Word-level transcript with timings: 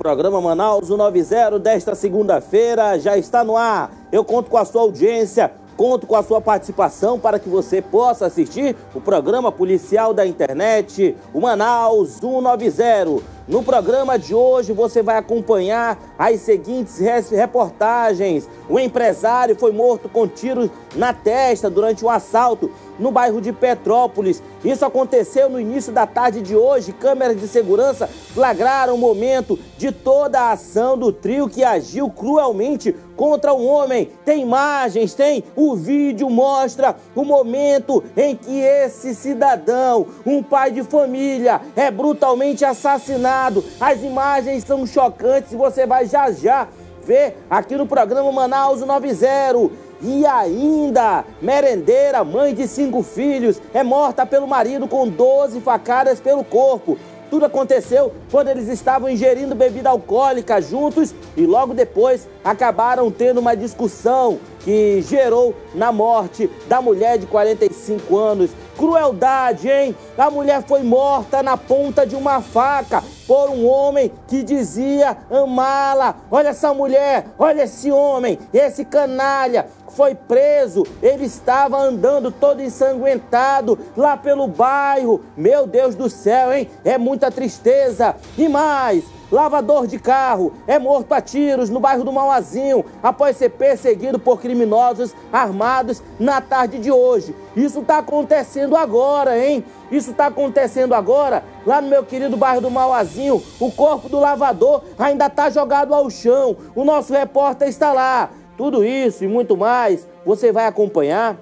Programa 0.00 0.40
Manaus 0.40 0.86
190 0.86 1.58
desta 1.58 1.94
segunda-feira 1.94 2.98
já 2.98 3.18
está 3.18 3.44
no 3.44 3.54
ar. 3.54 3.90
Eu 4.10 4.24
conto 4.24 4.48
com 4.48 4.56
a 4.56 4.64
sua 4.64 4.80
audiência, 4.80 5.52
conto 5.76 6.06
com 6.06 6.16
a 6.16 6.22
sua 6.22 6.40
participação 6.40 7.20
para 7.20 7.38
que 7.38 7.50
você 7.50 7.82
possa 7.82 8.24
assistir 8.24 8.74
o 8.94 9.00
programa 9.02 9.52
policial 9.52 10.14
da 10.14 10.26
internet, 10.26 11.14
o 11.34 11.40
Manaus 11.42 12.12
190. 12.12 13.39
No 13.50 13.64
programa 13.64 14.16
de 14.16 14.32
hoje 14.32 14.72
você 14.72 15.02
vai 15.02 15.16
acompanhar 15.16 15.98
as 16.16 16.38
seguintes 16.38 17.00
reportagens. 17.32 18.48
O 18.68 18.78
empresário 18.78 19.56
foi 19.56 19.72
morto 19.72 20.08
com 20.08 20.28
tiros 20.28 20.70
na 20.94 21.12
testa 21.12 21.68
durante 21.68 22.04
um 22.04 22.08
assalto 22.08 22.70
no 22.96 23.10
bairro 23.10 23.40
de 23.40 23.52
Petrópolis. 23.52 24.40
Isso 24.64 24.84
aconteceu 24.84 25.50
no 25.50 25.58
início 25.58 25.92
da 25.92 26.06
tarde 26.06 26.40
de 26.40 26.54
hoje. 26.54 26.92
Câmeras 26.92 27.40
de 27.40 27.48
segurança 27.48 28.06
flagraram 28.06 28.94
o 28.94 28.98
momento 28.98 29.58
de 29.76 29.90
toda 29.90 30.38
a 30.38 30.52
ação 30.52 30.96
do 30.96 31.12
trio 31.12 31.48
que 31.48 31.64
agiu 31.64 32.08
cruelmente 32.08 32.94
contra 33.16 33.52
um 33.52 33.66
homem. 33.66 34.10
Tem 34.24 34.42
imagens, 34.42 35.12
tem 35.12 35.42
o 35.56 35.74
vídeo 35.74 36.30
mostra 36.30 36.94
o 37.16 37.24
momento 37.24 38.04
em 38.16 38.36
que 38.36 38.60
esse 38.60 39.12
cidadão, 39.14 40.06
um 40.24 40.40
pai 40.40 40.70
de 40.70 40.84
família, 40.84 41.60
é 41.74 41.90
brutalmente 41.90 42.64
assassinado. 42.64 43.39
As 43.80 44.02
imagens 44.02 44.64
são 44.64 44.86
chocantes 44.86 45.52
e 45.52 45.56
você 45.56 45.86
vai 45.86 46.06
já 46.06 46.30
já 46.30 46.68
ver 47.06 47.38
aqui 47.48 47.74
no 47.74 47.86
programa 47.86 48.30
Manaus 48.30 48.80
90. 48.80 49.70
E 50.02 50.24
ainda, 50.26 51.24
merendeira, 51.40 52.24
mãe 52.24 52.54
de 52.54 52.66
cinco 52.66 53.02
filhos, 53.02 53.60
é 53.72 53.82
morta 53.82 54.24
pelo 54.24 54.46
marido 54.46 54.86
com 54.88 55.08
12 55.08 55.60
facadas 55.60 56.20
pelo 56.20 56.44
corpo. 56.44 56.98
Tudo 57.30 57.44
aconteceu 57.44 58.12
quando 58.30 58.48
eles 58.48 58.66
estavam 58.66 59.08
ingerindo 59.08 59.54
bebida 59.54 59.88
alcoólica 59.88 60.60
juntos 60.60 61.14
e 61.36 61.46
logo 61.46 61.72
depois 61.72 62.28
acabaram 62.42 63.08
tendo 63.10 63.38
uma 63.38 63.54
discussão 63.54 64.40
que 64.60 65.00
gerou 65.02 65.54
na 65.74 65.92
morte 65.92 66.50
da 66.68 66.82
mulher 66.82 67.18
de 67.18 67.26
45 67.26 68.16
anos. 68.16 68.50
Crueldade, 68.76 69.68
hein? 69.68 69.94
A 70.18 70.28
mulher 70.28 70.64
foi 70.66 70.82
morta 70.82 71.42
na 71.42 71.56
ponta 71.56 72.04
de 72.04 72.16
uma 72.16 72.40
faca 72.40 73.02
por 73.30 73.48
um 73.48 73.64
homem 73.64 74.10
que 74.26 74.42
dizia 74.42 75.16
amá-la. 75.30 76.16
Olha 76.28 76.48
essa 76.48 76.74
mulher, 76.74 77.26
olha 77.38 77.62
esse 77.62 77.92
homem, 77.92 78.36
esse 78.52 78.84
canalha 78.84 79.68
foi 79.90 80.16
preso. 80.16 80.84
Ele 81.00 81.26
estava 81.26 81.78
andando 81.78 82.32
todo 82.32 82.60
ensanguentado 82.60 83.78
lá 83.96 84.16
pelo 84.16 84.48
bairro. 84.48 85.20
Meu 85.36 85.64
Deus 85.64 85.94
do 85.94 86.10
céu, 86.10 86.52
hein? 86.52 86.68
É 86.84 86.98
muita 86.98 87.30
tristeza. 87.30 88.16
E 88.36 88.48
mais, 88.48 89.04
lavador 89.30 89.86
de 89.86 90.00
carro, 90.00 90.52
é 90.66 90.76
morto 90.76 91.12
a 91.12 91.20
tiros 91.20 91.70
no 91.70 91.78
bairro 91.78 92.02
do 92.02 92.12
Mauazinho, 92.12 92.84
após 93.00 93.36
ser 93.36 93.50
perseguido 93.50 94.18
por 94.18 94.40
criminosos 94.40 95.14
armados 95.32 96.02
na 96.18 96.40
tarde 96.40 96.80
de 96.80 96.90
hoje. 96.90 97.32
Isso 97.54 97.80
está 97.80 97.98
acontecendo 97.98 98.76
agora, 98.76 99.38
hein? 99.38 99.64
Isso 99.90 100.12
está 100.12 100.26
acontecendo 100.26 100.94
agora, 100.94 101.42
lá 101.66 101.80
no 101.80 101.88
meu 101.88 102.04
querido 102.04 102.36
bairro 102.36 102.60
do 102.60 102.70
Mauazinho. 102.70 103.42
O 103.58 103.70
corpo 103.72 104.08
do 104.08 104.20
lavador 104.20 104.82
ainda 104.98 105.26
está 105.26 105.50
jogado 105.50 105.94
ao 105.94 106.08
chão. 106.08 106.56
O 106.74 106.84
nosso 106.84 107.12
repórter 107.12 107.68
está 107.68 107.92
lá. 107.92 108.30
Tudo 108.56 108.84
isso 108.84 109.24
e 109.24 109.28
muito 109.28 109.56
mais 109.56 110.06
você 110.24 110.52
vai 110.52 110.66
acompanhar 110.66 111.36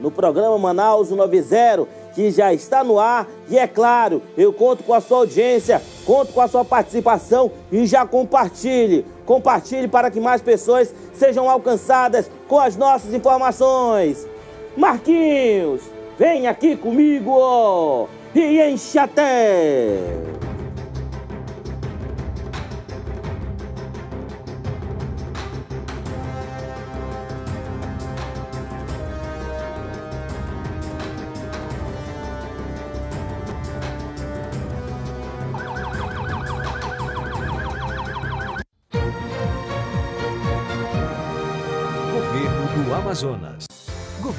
no 0.00 0.10
programa 0.10 0.58
Manaus 0.58 1.10
90 1.10 1.86
que 2.14 2.30
já 2.30 2.52
está 2.52 2.84
no 2.84 2.98
ar. 2.98 3.26
E 3.48 3.58
é 3.58 3.66
claro, 3.66 4.22
eu 4.36 4.52
conto 4.52 4.82
com 4.82 4.92
a 4.92 5.00
sua 5.00 5.18
audiência, 5.18 5.80
conto 6.04 6.32
com 6.32 6.40
a 6.40 6.48
sua 6.48 6.64
participação 6.64 7.50
e 7.70 7.86
já 7.86 8.04
compartilhe. 8.06 9.06
Compartilhe 9.24 9.88
para 9.88 10.10
que 10.10 10.20
mais 10.20 10.42
pessoas 10.42 10.92
sejam 11.14 11.48
alcançadas 11.48 12.30
com 12.48 12.58
as 12.58 12.76
nossas 12.76 13.14
informações. 13.14 14.26
Marquinhos, 14.76 15.82
vem 16.18 16.46
aqui 16.46 16.76
comigo 16.76 18.08
e 18.34 18.60
enche 18.62 18.98
até. 18.98 19.96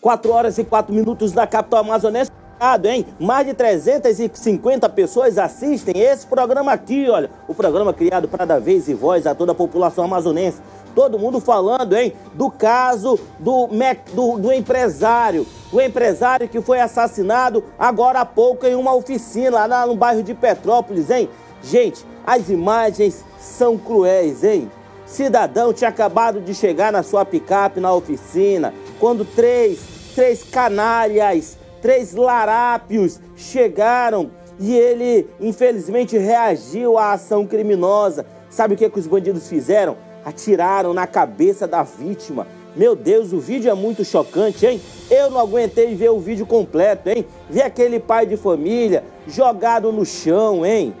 4 0.00 0.32
horas 0.32 0.56
e 0.56 0.64
4 0.64 0.94
minutos 0.94 1.32
da 1.32 1.46
capital 1.46 1.80
amazonense. 1.80 2.37
Hein? 2.84 3.06
Mais 3.18 3.46
de 3.46 3.54
350 3.54 4.88
pessoas 4.88 5.38
assistem 5.38 6.00
esse 6.00 6.26
programa 6.26 6.72
aqui, 6.72 7.08
olha. 7.08 7.30
O 7.46 7.54
programa 7.54 7.92
criado 7.92 8.28
para 8.28 8.44
dar 8.44 8.60
vez 8.60 8.88
e 8.88 8.94
voz 8.94 9.26
a 9.26 9.34
toda 9.34 9.52
a 9.52 9.54
população 9.54 10.04
amazonense. 10.04 10.60
Todo 10.94 11.18
mundo 11.18 11.40
falando, 11.40 11.96
hein? 11.96 12.12
Do 12.34 12.50
caso 12.50 13.18
do, 13.38 13.68
do, 14.12 14.38
do 14.38 14.52
empresário. 14.52 15.46
O 15.72 15.80
empresário 15.80 16.48
que 16.48 16.60
foi 16.60 16.80
assassinado 16.80 17.62
agora 17.78 18.20
há 18.20 18.26
pouco 18.26 18.66
em 18.66 18.74
uma 18.74 18.94
oficina 18.94 19.64
lá 19.66 19.86
no 19.86 19.94
bairro 19.94 20.22
de 20.22 20.34
Petrópolis, 20.34 21.10
hein? 21.10 21.28
Gente, 21.62 22.04
as 22.26 22.48
imagens 22.48 23.24
são 23.38 23.76
cruéis, 23.76 24.42
hein? 24.42 24.70
Cidadão 25.06 25.72
tinha 25.72 25.88
acabado 25.88 26.40
de 26.40 26.54
chegar 26.54 26.92
na 26.92 27.02
sua 27.02 27.24
picape 27.24 27.80
na 27.80 27.92
oficina, 27.92 28.74
quando 29.00 29.24
três, 29.24 29.78
três 30.14 30.42
canalhas 30.42 31.56
três 31.80 32.14
larápios 32.14 33.20
chegaram 33.36 34.30
e 34.58 34.74
ele, 34.74 35.28
infelizmente, 35.40 36.18
reagiu 36.18 36.98
à 36.98 37.12
ação 37.12 37.46
criminosa. 37.46 38.26
Sabe 38.50 38.74
o 38.74 38.76
que, 38.76 38.88
que 38.88 38.98
os 38.98 39.06
bandidos 39.06 39.48
fizeram? 39.48 39.96
Atiraram 40.24 40.92
na 40.92 41.06
cabeça 41.06 41.66
da 41.66 41.82
vítima. 41.82 42.46
Meu 42.74 42.94
Deus, 42.94 43.32
o 43.32 43.38
vídeo 43.38 43.70
é 43.70 43.74
muito 43.74 44.04
chocante, 44.04 44.66
hein? 44.66 44.80
Eu 45.10 45.30
não 45.30 45.40
aguentei 45.40 45.94
ver 45.94 46.10
o 46.10 46.18
vídeo 46.18 46.46
completo, 46.46 47.08
hein? 47.08 47.24
Ver 47.48 47.62
aquele 47.62 47.98
pai 47.98 48.26
de 48.26 48.36
família 48.36 49.04
jogado 49.26 49.90
no 49.92 50.04
chão, 50.04 50.64
hein? 50.66 50.94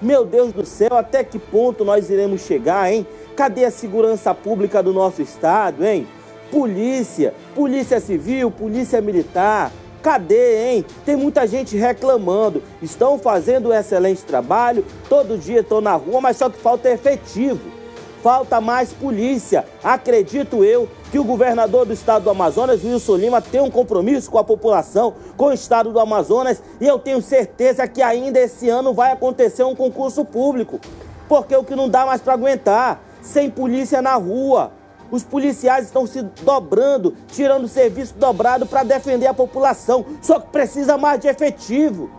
Meu 0.00 0.24
Deus 0.24 0.52
do 0.52 0.64
céu, 0.64 0.96
até 0.96 1.24
que 1.24 1.38
ponto 1.38 1.84
nós 1.84 2.08
iremos 2.08 2.42
chegar, 2.42 2.92
hein? 2.92 3.06
Cadê 3.34 3.64
a 3.64 3.70
segurança 3.70 4.34
pública 4.34 4.82
do 4.82 4.92
nosso 4.92 5.20
estado, 5.20 5.84
hein? 5.84 6.06
Polícia, 6.50 7.34
polícia 7.54 8.00
civil, 8.00 8.50
polícia 8.50 9.00
militar, 9.02 9.72
Cadê, 10.02 10.70
hein? 10.70 10.84
Tem 11.04 11.16
muita 11.16 11.46
gente 11.46 11.76
reclamando. 11.76 12.62
Estão 12.80 13.18
fazendo 13.18 13.70
um 13.70 13.74
excelente 13.74 14.22
trabalho, 14.22 14.84
todo 15.08 15.38
dia 15.38 15.60
estão 15.60 15.80
na 15.80 15.94
rua, 15.94 16.20
mas 16.20 16.36
só 16.36 16.48
que 16.48 16.58
falta 16.58 16.88
efetivo. 16.88 17.60
Falta 18.22 18.60
mais 18.60 18.92
polícia. 18.92 19.64
Acredito 19.82 20.64
eu 20.64 20.88
que 21.10 21.18
o 21.18 21.24
governador 21.24 21.86
do 21.86 21.92
estado 21.92 22.24
do 22.24 22.30
Amazonas, 22.30 22.84
Wilson 22.84 23.16
Lima, 23.16 23.40
tem 23.40 23.60
um 23.60 23.70
compromisso 23.70 24.30
com 24.30 24.38
a 24.38 24.44
população, 24.44 25.14
com 25.36 25.46
o 25.46 25.52
estado 25.52 25.92
do 25.92 26.00
Amazonas, 26.00 26.62
e 26.80 26.86
eu 26.86 26.98
tenho 26.98 27.22
certeza 27.22 27.86
que 27.86 28.02
ainda 28.02 28.38
esse 28.40 28.68
ano 28.68 28.92
vai 28.92 29.12
acontecer 29.12 29.62
um 29.62 29.74
concurso 29.74 30.24
público. 30.24 30.80
porque 31.28 31.54
o 31.54 31.62
que 31.62 31.76
não 31.76 31.88
dá 31.88 32.06
mais 32.06 32.22
para 32.22 32.32
aguentar, 32.32 33.02
sem 33.20 33.50
polícia 33.50 34.00
na 34.00 34.14
rua. 34.14 34.72
Os 35.10 35.22
policiais 35.22 35.86
estão 35.86 36.06
se 36.06 36.22
dobrando, 36.22 37.14
tirando 37.28 37.66
serviço 37.68 38.14
dobrado 38.14 38.66
para 38.66 38.82
defender 38.82 39.26
a 39.26 39.34
população. 39.34 40.04
Só 40.20 40.38
que 40.38 40.48
precisa 40.48 40.98
mais 40.98 41.20
de 41.20 41.28
efetivo. 41.28 42.10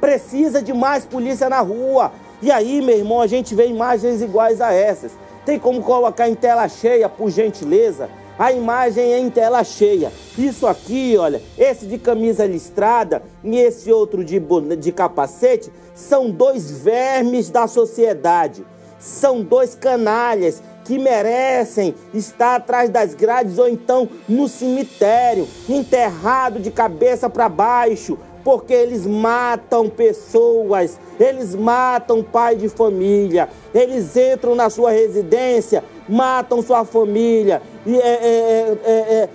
Precisa 0.00 0.62
de 0.62 0.72
mais 0.72 1.04
polícia 1.04 1.48
na 1.48 1.60
rua. 1.60 2.12
E 2.42 2.50
aí, 2.50 2.82
meu 2.82 2.96
irmão, 2.98 3.20
a 3.20 3.26
gente 3.26 3.54
vê 3.54 3.66
imagens 3.66 4.20
iguais 4.20 4.60
a 4.60 4.72
essas. 4.72 5.12
Tem 5.46 5.58
como 5.58 5.82
colocar 5.82 6.28
em 6.28 6.34
tela 6.34 6.68
cheia, 6.68 7.08
por 7.08 7.30
gentileza? 7.30 8.10
A 8.38 8.50
imagem 8.50 9.12
é 9.12 9.18
em 9.18 9.30
tela 9.30 9.62
cheia. 9.62 10.12
Isso 10.36 10.66
aqui, 10.66 11.16
olha, 11.16 11.40
esse 11.56 11.86
de 11.86 11.98
camisa 11.98 12.44
listrada 12.44 13.22
e 13.44 13.56
esse 13.56 13.92
outro 13.92 14.24
de, 14.24 14.40
de 14.78 14.92
capacete 14.92 15.72
são 15.94 16.30
dois 16.30 16.70
vermes 16.70 17.48
da 17.48 17.68
sociedade. 17.68 18.64
São 18.98 19.42
dois 19.42 19.74
canalhas 19.74 20.60
que 20.84 20.98
merecem 20.98 21.94
estar 22.12 22.56
atrás 22.56 22.90
das 22.90 23.14
grades 23.14 23.58
ou 23.58 23.68
então 23.68 24.08
no 24.28 24.48
cemitério, 24.48 25.48
enterrado 25.68 26.60
de 26.60 26.70
cabeça 26.70 27.28
para 27.28 27.48
baixo, 27.48 28.18
porque 28.44 28.74
eles 28.74 29.06
matam 29.06 29.88
pessoas, 29.88 31.00
eles 31.18 31.54
matam 31.54 32.22
pai 32.22 32.54
de 32.54 32.68
família, 32.68 33.48
eles 33.74 34.14
entram 34.16 34.54
na 34.54 34.68
sua 34.68 34.90
residência, 34.90 35.82
matam 36.06 36.60
sua 36.60 36.84
família, 36.84 37.62
e 37.86 37.96
é, 37.96 38.78
é, 38.84 39.28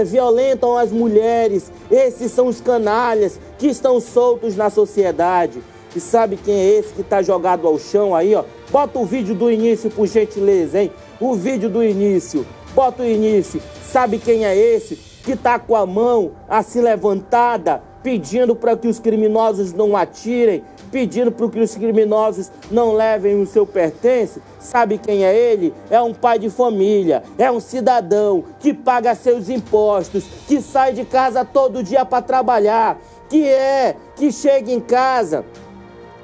é, 0.00 0.04
violentam 0.04 0.78
as 0.78 0.90
mulheres. 0.90 1.70
Esses 1.90 2.32
são 2.32 2.46
os 2.46 2.60
canalhas 2.60 3.38
que 3.58 3.66
estão 3.66 4.00
soltos 4.00 4.56
na 4.56 4.70
sociedade. 4.70 5.62
E 5.94 6.00
sabe 6.00 6.36
quem 6.36 6.54
é 6.54 6.78
esse 6.78 6.94
que 6.94 7.00
está 7.00 7.20
jogado 7.20 7.66
ao 7.66 7.78
chão 7.78 8.14
aí, 8.14 8.34
ó? 8.34 8.44
Bota 8.70 9.00
o 9.00 9.04
vídeo 9.04 9.34
do 9.34 9.50
início, 9.50 9.90
por 9.90 10.06
gentileza, 10.06 10.80
hein? 10.80 10.92
O 11.20 11.34
vídeo 11.34 11.68
do 11.68 11.82
início. 11.82 12.46
Bota 12.72 13.02
o 13.02 13.06
início. 13.06 13.60
Sabe 13.82 14.18
quem 14.18 14.44
é 14.44 14.56
esse 14.56 14.94
que 15.24 15.32
está 15.32 15.58
com 15.58 15.74
a 15.74 15.84
mão 15.84 16.32
assim 16.48 16.80
levantada, 16.80 17.82
pedindo 18.00 18.54
para 18.54 18.76
que 18.76 18.86
os 18.86 19.00
criminosos 19.00 19.72
não 19.72 19.96
atirem, 19.96 20.62
pedindo 20.92 21.32
para 21.32 21.48
que 21.48 21.58
os 21.58 21.74
criminosos 21.74 22.50
não 22.70 22.92
levem 22.92 23.42
o 23.42 23.46
seu 23.46 23.66
pertence. 23.66 24.40
Sabe 24.60 24.98
quem 24.98 25.24
é 25.24 25.34
ele? 25.36 25.74
É 25.90 26.00
um 26.00 26.14
pai 26.14 26.38
de 26.38 26.48
família, 26.48 27.24
é 27.36 27.50
um 27.50 27.58
cidadão 27.58 28.44
que 28.60 28.72
paga 28.72 29.16
seus 29.16 29.48
impostos, 29.48 30.24
que 30.46 30.60
sai 30.60 30.92
de 30.92 31.04
casa 31.04 31.44
todo 31.44 31.82
dia 31.82 32.04
para 32.04 32.22
trabalhar, 32.22 32.98
que 33.28 33.46
é, 33.48 33.96
que 34.14 34.30
chega 34.30 34.70
em 34.70 34.80
casa 34.80 35.44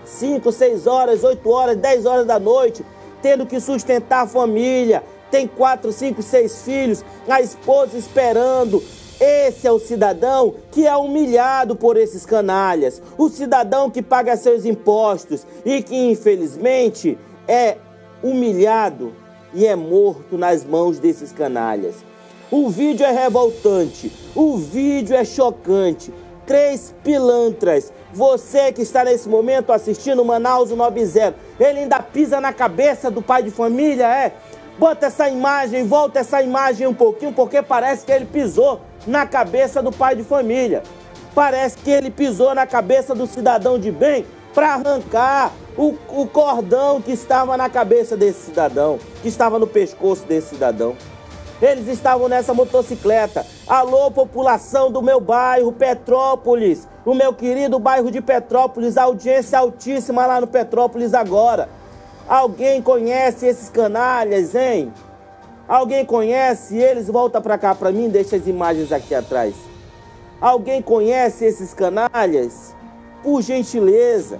5, 0.07 0.51
6 0.51 0.87
horas, 0.87 1.23
8 1.23 1.51
horas, 1.51 1.77
10 1.77 2.07
horas 2.07 2.27
da 2.27 2.39
noite, 2.39 2.85
tendo 3.21 3.45
que 3.45 3.61
sustentar 3.61 4.23
a 4.23 4.27
família, 4.27 5.03
tem 5.31 5.47
4, 5.47 5.93
5, 5.93 6.23
6 6.23 6.63
filhos, 6.63 7.05
a 7.29 7.41
esposa 7.43 7.99
esperando, 7.99 8.83
esse 9.21 9.67
é 9.67 9.73
o 9.73 9.79
cidadão 9.79 10.55
que 10.71 10.87
é 10.87 10.97
humilhado 10.97 11.75
por 11.75 11.97
esses 11.97 12.25
canalhas, 12.25 13.03
o 13.19 13.29
cidadão 13.29 13.91
que 13.91 14.03
paga 14.03 14.37
seus 14.37 14.65
impostos 14.65 15.47
e 15.65 15.83
que 15.83 15.97
infelizmente 15.97 17.19
é 17.49 17.77
humilhado 18.23 19.13
e 19.55 19.67
é 19.67 19.75
morto 19.75 20.37
nas 20.37 20.65
mãos 20.65 20.99
desses 20.99 21.33
canalhas. 21.33 21.95
O 22.51 22.69
vídeo 22.69 23.05
é 23.05 23.11
revoltante, 23.11 24.13
o 24.35 24.57
vídeo 24.57 25.17
é 25.17 25.25
chocante. 25.25 26.13
Três 26.47 26.95
pilantras, 27.03 27.93
você 28.13 28.73
que 28.73 28.83
está 28.83 29.05
nesse 29.05 29.29
momento 29.29 29.73
assistindo 29.73 30.25
Manaus 30.25 30.71
90, 30.71 31.35
ele 31.59 31.81
ainda 31.81 32.01
pisa 32.01 32.41
na 32.41 32.53
cabeça 32.53 33.11
do 33.11 33.21
pai 33.21 33.43
de 33.43 33.51
família, 33.51 34.07
é? 34.07 34.33
Bota 34.79 35.07
essa 35.07 35.29
imagem, 35.29 35.85
volta 35.87 36.21
essa 36.21 36.41
imagem 36.43 36.87
um 36.87 36.95
pouquinho, 36.95 37.33
porque 37.33 37.63
parece 37.63 38.07
que 38.07 38.13
ele 38.13 38.27
pisou 38.27 38.81
na 39.07 39.27
cabeça 39.27 39.83
do 39.83 39.91
pai 39.91 40.15
de 40.15 40.23
família. 40.23 40.83
Parece 41.35 41.79
que 41.79 41.91
ele 41.91 42.11
pisou 42.11 42.55
na 42.55 42.67
cabeça 42.67 43.15
do 43.15 43.27
cidadão 43.27 43.79
de 43.79 43.91
bem 43.91 44.25
para 44.55 44.75
arrancar 44.75 45.53
o, 45.77 45.95
o 46.09 46.27
cordão 46.27 47.01
que 47.01 47.13
estava 47.13 47.57
na 47.57 47.69
cabeça 47.69 48.17
desse 48.17 48.47
cidadão, 48.47 48.99
que 49.21 49.29
estava 49.29 49.59
no 49.59 49.67
pescoço 49.67 50.25
desse 50.25 50.51
cidadão. 50.51 50.97
Eles 51.61 51.89
estavam 51.89 52.29
nessa 52.29 52.53
motocicleta. 52.53 53.47
Alô, 53.67 54.11
população 54.11 54.91
do 54.91 55.01
meu 55.01 55.21
bairro, 55.21 55.73
Petrópolis. 55.73 56.87
O 57.05 57.15
meu 57.15 57.33
querido 57.33 57.79
bairro 57.79 58.11
de 58.11 58.21
Petrópolis, 58.21 58.99
audiência 58.99 59.59
altíssima 59.59 60.27
lá 60.27 60.41
no 60.41 60.47
Petrópolis 60.47 61.15
agora. 61.15 61.69
Alguém 62.29 62.83
conhece 62.83 63.47
esses 63.47 63.71
canalhas, 63.71 64.55
hein? 64.55 64.93
Alguém 65.67 66.05
conhece 66.05 66.77
eles? 66.77 67.09
Volta 67.09 67.41
para 67.41 67.57
cá 67.57 67.75
para 67.75 67.91
mim, 67.91 68.11
deixa 68.11 68.37
as 68.37 68.47
imagens 68.47 68.93
aqui 68.93 69.15
atrás. 69.15 69.55
Alguém 70.39 70.83
conhece 70.83 71.47
esses 71.47 71.73
canalhas? 71.73 72.75
Por 73.23 73.41
gentileza, 73.41 74.39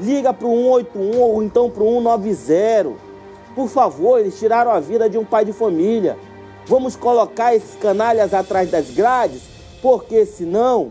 liga 0.00 0.32
para 0.32 0.48
o 0.48 0.80
181 0.80 1.20
ou 1.20 1.42
então 1.42 1.70
para 1.70 1.84
o 1.84 2.02
190. 2.02 3.06
Por 3.54 3.68
favor, 3.68 4.18
eles 4.18 4.38
tiraram 4.38 4.72
a 4.72 4.80
vida 4.80 5.08
de 5.08 5.16
um 5.16 5.24
pai 5.24 5.44
de 5.44 5.52
família. 5.52 6.18
Vamos 6.68 6.96
colocar 6.96 7.54
esses 7.54 7.76
canalhas 7.76 8.34
atrás 8.34 8.68
das 8.68 8.90
grades, 8.90 9.42
porque 9.80 10.26
senão, 10.26 10.90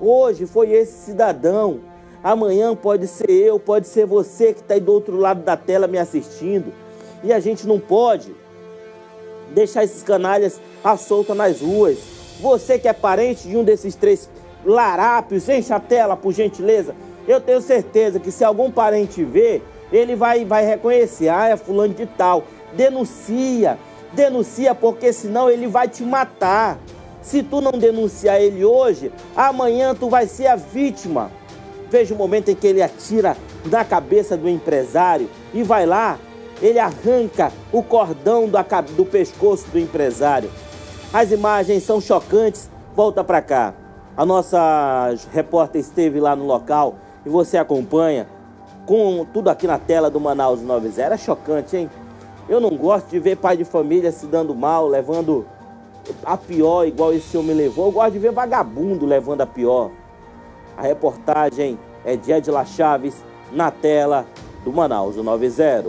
hoje 0.00 0.46
foi 0.46 0.70
esse 0.70 1.06
cidadão, 1.06 1.80
amanhã 2.22 2.76
pode 2.76 3.08
ser 3.08 3.28
eu, 3.28 3.58
pode 3.58 3.88
ser 3.88 4.06
você 4.06 4.52
que 4.52 4.60
está 4.60 4.74
aí 4.74 4.80
do 4.80 4.92
outro 4.92 5.16
lado 5.16 5.42
da 5.42 5.56
tela 5.56 5.88
me 5.88 5.98
assistindo. 5.98 6.72
E 7.24 7.32
a 7.32 7.40
gente 7.40 7.66
não 7.66 7.80
pode 7.80 8.32
deixar 9.52 9.82
esses 9.82 10.04
canalhas 10.04 10.60
à 10.84 10.96
solta 10.96 11.34
nas 11.34 11.60
ruas. 11.60 11.98
Você 12.40 12.78
que 12.78 12.86
é 12.86 12.92
parente 12.92 13.48
de 13.48 13.56
um 13.56 13.64
desses 13.64 13.96
três 13.96 14.30
larápios, 14.64 15.48
enche 15.48 15.72
a 15.72 15.80
tela, 15.80 16.16
por 16.16 16.32
gentileza. 16.32 16.94
Eu 17.26 17.40
tenho 17.40 17.60
certeza 17.60 18.20
que 18.20 18.30
se 18.30 18.44
algum 18.44 18.70
parente 18.70 19.24
ver, 19.24 19.64
ele 19.92 20.14
vai, 20.14 20.44
vai 20.44 20.64
reconhecer, 20.64 21.28
ah, 21.28 21.48
é 21.48 21.56
fulano 21.56 21.92
de 21.92 22.06
tal. 22.06 22.44
Denuncia, 22.72 23.76
denuncia, 24.14 24.74
porque 24.74 25.12
senão 25.12 25.50
ele 25.50 25.66
vai 25.66 25.88
te 25.88 26.02
matar. 26.02 26.78
Se 27.20 27.42
tu 27.42 27.60
não 27.60 27.72
denunciar 27.72 28.40
ele 28.40 28.64
hoje, 28.64 29.12
amanhã 29.36 29.94
tu 29.94 30.08
vai 30.08 30.26
ser 30.26 30.48
a 30.48 30.56
vítima. 30.56 31.30
Veja 31.90 32.14
o 32.14 32.18
momento 32.18 32.50
em 32.50 32.54
que 32.54 32.66
ele 32.66 32.82
atira 32.82 33.36
na 33.66 33.84
cabeça 33.84 34.36
do 34.36 34.48
empresário 34.48 35.28
e 35.54 35.62
vai 35.62 35.86
lá 35.86 36.18
ele 36.62 36.78
arranca 36.78 37.52
o 37.72 37.82
cordão 37.82 38.46
do, 38.46 38.58
do 38.96 39.04
pescoço 39.04 39.68
do 39.70 39.78
empresário. 39.78 40.48
As 41.12 41.32
imagens 41.32 41.82
são 41.82 42.00
chocantes. 42.00 42.70
Volta 42.94 43.24
para 43.24 43.42
cá. 43.42 43.74
A 44.16 44.24
nossa 44.24 45.14
repórter 45.32 45.80
esteve 45.80 46.20
lá 46.20 46.36
no 46.36 46.46
local 46.46 46.94
e 47.26 47.28
você 47.28 47.56
acompanha 47.58 48.28
com 48.86 49.26
tudo 49.32 49.50
aqui 49.50 49.66
na 49.66 49.78
tela 49.78 50.08
do 50.08 50.20
Manaus 50.20 50.62
90. 50.62 51.02
É 51.02 51.16
chocante, 51.16 51.76
hein? 51.76 51.90
Eu 52.48 52.60
não 52.60 52.70
gosto 52.70 53.08
de 53.08 53.18
ver 53.18 53.36
pai 53.36 53.56
de 53.56 53.64
família 53.64 54.10
se 54.10 54.26
dando 54.26 54.54
mal, 54.54 54.88
levando 54.88 55.46
a 56.24 56.36
pior, 56.36 56.86
igual 56.86 57.12
esse 57.12 57.36
homem 57.36 57.54
levou. 57.54 57.86
Eu 57.86 57.92
gosto 57.92 58.12
de 58.12 58.18
ver 58.18 58.32
vagabundo 58.32 59.06
levando 59.06 59.42
a 59.42 59.46
pior. 59.46 59.90
A 60.76 60.82
reportagem 60.82 61.78
é 62.04 62.16
de 62.16 62.32
Edila 62.32 62.64
Chaves 62.64 63.22
na 63.52 63.70
tela 63.70 64.26
do 64.64 64.72
Manaus 64.72 65.16
90. 65.16 65.84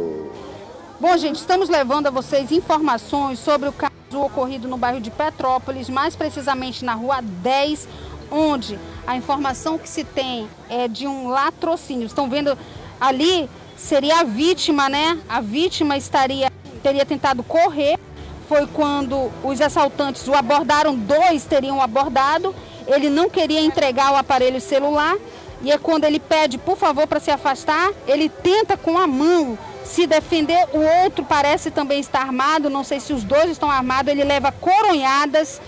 Bom, 0.99 1.17
gente, 1.17 1.37
estamos 1.37 1.69
levando 1.69 2.07
a 2.07 2.11
vocês 2.11 2.51
informações 2.51 3.39
sobre 3.39 3.67
o 3.67 3.73
caso 3.73 3.91
ocorrido 4.13 4.67
no 4.67 4.77
bairro 4.77 5.01
de 5.01 5.09
Petrópolis, 5.09 5.89
mais 5.89 6.15
precisamente 6.15 6.85
na 6.85 6.93
rua 6.93 7.19
10, 7.21 7.87
onde 8.31 8.79
a 9.05 9.15
informação 9.15 9.77
que 9.77 9.89
se 9.89 10.03
tem 10.03 10.47
é 10.69 10.87
de 10.87 11.07
um 11.07 11.27
latrocínio. 11.29 12.05
Estão 12.05 12.29
vendo 12.29 12.57
ali 13.01 13.49
seria 13.83 14.21
a 14.21 14.23
vítima, 14.23 14.87
né? 14.87 15.19
A 15.27 15.41
vítima 15.41 15.97
estaria 15.97 16.51
teria 16.81 17.05
tentado 17.05 17.43
correr. 17.43 17.99
Foi 18.47 18.65
quando 18.67 19.31
os 19.43 19.61
assaltantes 19.61 20.27
o 20.27 20.33
abordaram, 20.33 20.95
dois 20.95 21.45
teriam 21.45 21.81
abordado. 21.81 22.55
Ele 22.87 23.09
não 23.09 23.29
queria 23.29 23.61
entregar 23.61 24.11
o 24.11 24.15
aparelho 24.15 24.59
celular 24.59 25.15
e 25.61 25.71
é 25.71 25.77
quando 25.77 26.03
ele 26.03 26.19
pede, 26.19 26.57
por 26.57 26.77
favor, 26.77 27.07
para 27.07 27.21
se 27.21 27.31
afastar, 27.31 27.91
ele 28.05 28.27
tenta 28.27 28.75
com 28.75 28.97
a 28.97 29.07
mão 29.07 29.57
se 29.85 30.05
defender. 30.05 30.67
O 30.73 31.03
outro 31.03 31.23
parece 31.23 31.71
também 31.71 31.99
estar 31.99 32.21
armado, 32.21 32.69
não 32.69 32.83
sei 32.83 32.99
se 32.99 33.13
os 33.13 33.23
dois 33.23 33.49
estão 33.49 33.71
armados. 33.71 34.11
Ele 34.11 34.23
leva 34.23 34.51
coronhadas, 34.51 35.61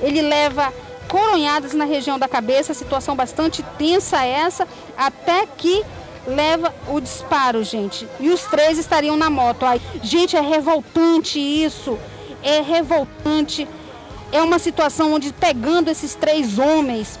ele 0.00 0.22
leva 0.22 0.72
coronhadas 1.06 1.74
na 1.74 1.84
região 1.84 2.18
da 2.18 2.26
cabeça, 2.26 2.72
situação 2.72 3.14
bastante 3.14 3.62
tensa 3.76 4.24
essa, 4.24 4.66
até 4.96 5.46
que 5.46 5.84
leva 6.26 6.74
o 6.88 7.00
disparo, 7.00 7.62
gente. 7.64 8.08
E 8.20 8.30
os 8.30 8.42
três 8.44 8.78
estariam 8.78 9.16
na 9.16 9.30
moto. 9.30 9.64
Ai, 9.64 9.80
gente, 10.02 10.36
é 10.36 10.40
revoltante 10.40 11.38
isso. 11.38 11.98
É 12.42 12.60
revoltante. 12.60 13.66
É 14.30 14.40
uma 14.42 14.58
situação 14.58 15.12
onde 15.12 15.32
pegando 15.32 15.90
esses 15.90 16.14
três 16.14 16.58
homens, 16.58 17.18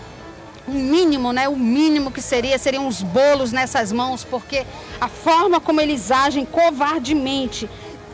o 0.66 0.70
mínimo, 0.70 1.32
né? 1.32 1.48
O 1.48 1.56
mínimo 1.56 2.10
que 2.10 2.22
seria 2.22 2.58
seriam 2.58 2.86
os 2.86 3.02
bolos 3.02 3.52
nessas 3.52 3.92
mãos, 3.92 4.24
porque 4.24 4.64
a 5.00 5.08
forma 5.08 5.60
como 5.60 5.80
eles 5.80 6.10
agem 6.10 6.44
covardemente. 6.44 7.68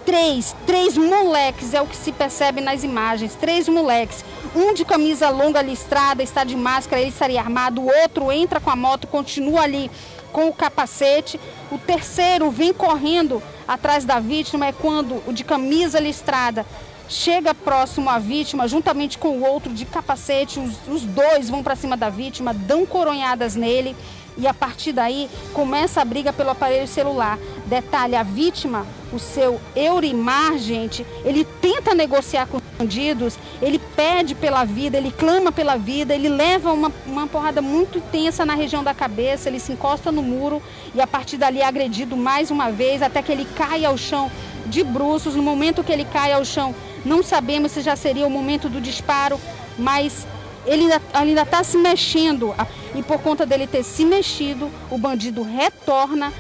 Três, 0.05 0.57
três 0.67 0.97
moleques 0.97 1.75
é 1.75 1.83
o 1.83 1.87
que 1.87 1.95
se 1.95 2.13
percebe 2.13 2.63
nas 2.63 2.83
imagens. 2.83 3.35
Três 3.35 3.69
moleques. 3.69 4.25
Um 4.57 4.73
de 4.73 4.83
camisa 4.83 5.29
longa 5.29 5.61
listrada, 5.61 6.23
está 6.23 6.45
de 6.45 6.57
máscara, 6.57 7.03
ele 7.03 7.11
estaria 7.11 7.39
armado. 7.39 7.83
O 7.83 8.01
outro 8.03 8.33
entra 8.33 8.59
com 8.59 8.71
a 8.71 8.77
moto, 8.77 9.07
continua 9.07 9.61
ali 9.61 9.91
com 10.33 10.49
o 10.49 10.53
capacete. 10.53 11.41
O 11.71 11.79
terceiro 11.79 12.51
vem 12.51 12.73
correndo 12.73 13.43
atrás 13.67 14.05
da 14.05 14.19
vítima. 14.19 14.67
É 14.67 14.73
quando 14.73 15.23
o 15.27 15.33
de 15.33 15.45
camisa 15.45 15.99
listrada 15.99 16.65
chega 17.09 17.55
próximo 17.55 18.11
à 18.11 18.19
vítima, 18.19 18.69
juntamente 18.69 19.17
com 19.17 19.39
o 19.39 19.45
outro 19.45 19.73
de 19.73 19.87
capacete, 19.87 20.61
os, 20.61 20.77
os 20.87 21.03
dois 21.03 21.49
vão 21.49 21.63
para 21.63 21.75
cima 21.75 21.97
da 21.97 22.11
vítima, 22.11 22.53
dão 22.53 22.85
coronhadas 22.85 23.57
nele 23.57 23.97
e 24.39 24.47
a 24.47 24.55
partir 24.55 24.93
daí 24.93 25.29
começa 25.53 26.01
a 26.01 26.05
briga 26.05 26.33
pelo 26.33 26.51
aparelho 26.51 26.87
celular. 26.87 27.39
Detalhe, 27.67 28.15
a 28.15 28.23
vítima, 28.23 28.87
o 29.13 29.19
seu 29.19 29.61
Eurimar, 29.75 30.57
gente, 30.59 31.05
ele 31.25 31.45
tenta 31.45 31.95
negociar 31.95 32.47
com 32.47 32.59
os 32.59 32.63
bandidos, 32.79 33.37
ele 33.61 33.79
pede 33.79 34.35
pela 34.35 34.65
vida, 34.65 34.97
ele 34.97 35.11
clama 35.11 35.51
pela 35.51 35.77
vida, 35.77 36.15
ele 36.15 36.29
leva 36.29 36.73
uma, 36.73 36.93
uma 37.05 37.27
porrada 37.27 37.61
muito 37.61 38.01
tensa 38.01 38.47
na 38.47 38.55
região 38.55 38.85
da 38.85 38.95
cabeça, 38.95 39.49
ele 39.49 39.59
se 39.59 39.73
encosta 39.73 40.13
no 40.13 40.23
muro 40.23 40.63
e 40.95 41.01
a 41.01 41.07
partir 41.07 41.37
dali 41.37 41.61
é 41.61 41.67
agredido 41.67 42.17
mais 42.17 42.51
uma 42.51 42.71
vez, 42.71 43.03
até 43.03 43.21
que 43.21 43.33
ele 43.33 43.47
cai 43.57 43.85
ao 43.85 43.99
chão 43.99 44.31
de 44.67 44.85
bruços. 44.85 45.35
No 45.35 45.43
momento 45.43 45.83
que 45.83 45.93
ele 45.93 46.05
cai 46.05 46.33
ao 46.33 46.45
chão, 46.45 46.75
não 47.05 47.23
sabemos 47.23 47.73
se 47.73 47.81
já 47.81 47.97
seria 47.97 48.27
o 48.27 48.31
momento 48.31 48.69
do 48.69 48.81
disparo, 48.81 49.41
mas 49.79 50.27
ele 50.69 50.85
ainda 51.13 51.43
está 51.43 51.65
se 51.65 51.77
mexendo. 51.79 52.55
E 52.95 53.03
por 53.03 53.19
conta 53.21 53.45
dele 53.45 53.67
ter 53.67 53.83
se 53.83 54.05
mexido, 54.05 54.71
o 54.91 54.99
bandido 54.99 55.43
retorna, 55.43 56.33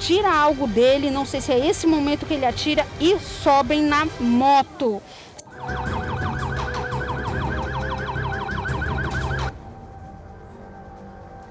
tira 0.00 0.32
algo 0.32 0.66
dele, 0.66 1.10
não 1.10 1.26
sei 1.26 1.40
se 1.40 1.52
é 1.52 1.66
esse 1.66 1.86
momento 1.86 2.26
que 2.26 2.34
ele 2.34 2.46
atira, 2.46 2.86
e 3.00 3.18
sobem 3.18 3.82
na 3.82 4.06
moto. 4.18 5.02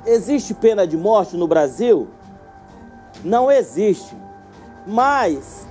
Existe 0.05 0.53
pena 0.53 0.87
de 0.87 0.95
morte 0.95 1.35
no 1.35 1.47
Brasil? 1.47 2.07
Não 3.23 3.51
existe. 3.51 4.15
Mas 4.85 5.67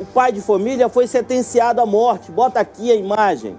o 0.00 0.04
pai 0.04 0.32
de 0.32 0.40
família 0.40 0.88
foi 0.88 1.06
sentenciado 1.06 1.80
à 1.80 1.86
morte. 1.86 2.32
Bota 2.32 2.58
aqui 2.58 2.90
a 2.90 2.96
imagem. 2.96 3.56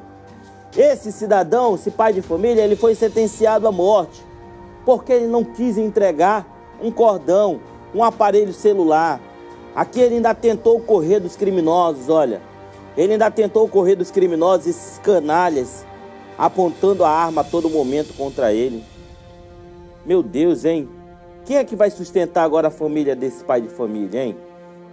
Esse 0.76 1.12
cidadão, 1.12 1.76
esse 1.76 1.92
pai 1.92 2.14
de 2.14 2.22
família, 2.22 2.64
ele 2.64 2.76
foi 2.76 2.96
sentenciado 2.96 3.68
à 3.68 3.72
morte 3.72 4.28
porque 4.88 5.12
ele 5.12 5.28
não 5.28 5.44
quis 5.44 5.78
entregar 5.78 6.48
um 6.82 6.90
cordão, 6.90 7.60
um 7.94 8.02
aparelho 8.02 8.54
celular. 8.54 9.20
Aqui 9.76 10.00
ele 10.00 10.16
ainda 10.16 10.34
tentou 10.34 10.80
correr 10.80 11.20
dos 11.20 11.36
criminosos, 11.36 12.08
olha. 12.08 12.42
Ele 12.96 13.14
ainda 13.14 13.30
tentou 13.30 13.68
correr 13.68 13.96
dos 13.96 14.10
criminosos, 14.10 14.68
esses 14.68 14.98
canalhas, 15.00 15.86
apontando 16.38 17.04
a 17.04 17.10
arma 17.10 17.42
a 17.42 17.44
todo 17.44 17.70
momento 17.70 18.14
contra 18.14 18.54
ele. 18.54 18.82
Meu 20.06 20.24
Deus, 20.24 20.64
hein? 20.64 20.88
Quem 21.44 21.58
é 21.58 21.66
que 21.66 21.76
vai 21.76 21.90
sustentar 21.90 22.44
agora 22.44 22.70
a 22.70 22.72
família 22.72 23.14
desse 23.14 23.44
pai 23.44 23.60
de 23.60 23.68
família, 23.68 24.24
hein? 24.24 24.38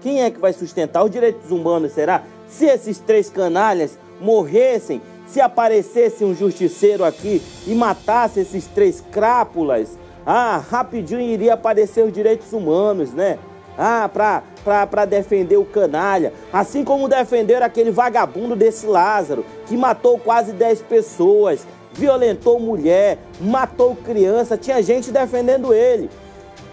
Quem 0.00 0.22
é 0.22 0.30
que 0.30 0.40
vai 0.40 0.52
sustentar 0.52 1.04
os 1.04 1.10
direitos 1.10 1.52
humanos, 1.52 1.92
será? 1.92 2.24
Se 2.48 2.66
esses 2.66 2.98
três 2.98 3.30
canalhas 3.30 3.96
morressem, 4.20 5.00
se 5.34 5.40
aparecesse 5.40 6.24
um 6.24 6.32
justiceiro 6.32 7.04
aqui 7.04 7.42
e 7.66 7.74
matasse 7.74 8.38
esses 8.38 8.68
três 8.68 9.02
crápulas, 9.10 9.98
ah, 10.24 10.62
rapidinho 10.70 11.20
iria 11.20 11.54
aparecer 11.54 12.04
os 12.04 12.12
direitos 12.12 12.52
humanos, 12.52 13.12
né? 13.12 13.36
Ah, 13.76 14.08
pra, 14.12 14.44
pra, 14.62 14.86
pra 14.86 15.04
defender 15.04 15.56
o 15.56 15.64
canalha. 15.64 16.32
Assim 16.52 16.84
como 16.84 17.08
defenderam 17.08 17.66
aquele 17.66 17.90
vagabundo 17.90 18.54
desse 18.54 18.86
Lázaro, 18.86 19.44
que 19.66 19.76
matou 19.76 20.20
quase 20.20 20.52
10 20.52 20.82
pessoas, 20.82 21.66
violentou 21.92 22.60
mulher, 22.60 23.18
matou 23.40 23.96
criança, 23.96 24.56
tinha 24.56 24.80
gente 24.80 25.10
defendendo 25.10 25.74
ele. 25.74 26.08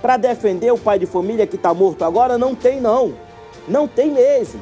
Para 0.03 0.18
defender 0.18 0.72
o 0.72 0.77
pai 0.77 1.00
de 1.00 1.08
família 1.08 1.48
que 1.48 1.56
está 1.56 1.74
morto 1.74 2.06
agora, 2.06 2.38
não 2.38 2.53
tem 2.53 2.80
não. 2.80 3.15
Não 3.68 3.88
tem 3.88 4.12
mesmo. 4.12 4.62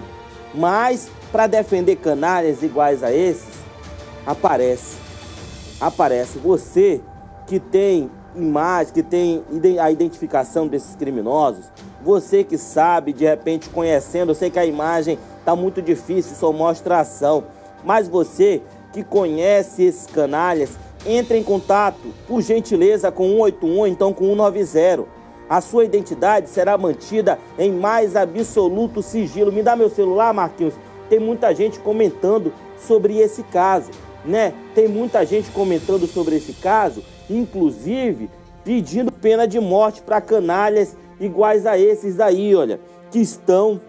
Mas 0.56 1.12
para 1.34 1.48
defender 1.48 1.98
canalhas 1.98 2.63
iguais 2.63 3.03
a 3.03 3.13
esses, 3.13 3.58
aparece. 4.29 4.98
Aparece. 5.81 6.38
Você 6.38 7.01
que 7.48 7.59
tem 7.59 8.12
imagem, 8.36 8.93
que 8.93 9.01
tem 9.01 9.43
a 9.81 9.89
identificação 9.89 10.67
desses 10.67 10.95
criminosos, 10.95 11.65
você 12.03 12.43
que 12.43 12.57
sabe, 12.57 13.12
de 13.12 13.25
repente 13.25 13.69
conhecendo, 13.69 14.31
eu 14.31 14.36
sei 14.36 14.51
que 14.51 14.59
a 14.59 14.65
imagem 14.65 15.17
está 15.39 15.55
muito 15.55 15.81
difícil, 15.81 16.36
só 16.36 16.53
mostra 16.53 17.00
ação, 17.00 17.45
mas 17.83 18.07
você 18.07 18.62
que 18.93 19.03
conhece 19.03 19.83
esses 19.83 20.05
canalhas, 20.05 20.77
entre 21.05 21.38
em 21.38 21.43
contato, 21.43 22.13
por 22.27 22.41
gentileza, 22.41 23.12
com 23.12 23.29
181, 23.29 23.88
então 23.88 24.13
com 24.13 24.36
190 24.36 25.05
a 25.50 25.62
sua 25.62 25.83
identidade 25.83 26.48
será 26.48 26.77
mantida 26.77 27.39
em 27.57 27.71
mais 27.71 28.15
absoluto 28.15 29.01
sigilo. 29.01 29.51
Me 29.51 29.63
dá 29.63 29.75
meu 29.75 29.89
celular, 29.89 30.31
Marquinhos. 30.31 30.75
Tem 31.09 31.19
muita 31.19 31.55
gente 31.55 31.79
comentando 31.79 32.53
sobre 32.77 33.17
esse 33.17 33.41
caso, 33.41 33.89
né? 34.25 34.53
Tem 34.75 34.88
muita 34.88 35.25
gente 35.25 35.49
comentando 35.51 36.07
sobre 36.07 36.35
esse 36.35 36.53
caso, 36.53 37.03
inclusive 37.29 38.29
pedindo 38.63 39.11
pena 39.11 39.47
de 39.47 39.59
morte 39.59 40.01
para 40.01 40.21
canalhas 40.21 40.95
iguais 41.19 41.65
a 41.65 41.77
esses 41.77 42.15
daí, 42.15 42.55
olha, 42.55 42.79
que 43.11 43.19
estão 43.19 43.79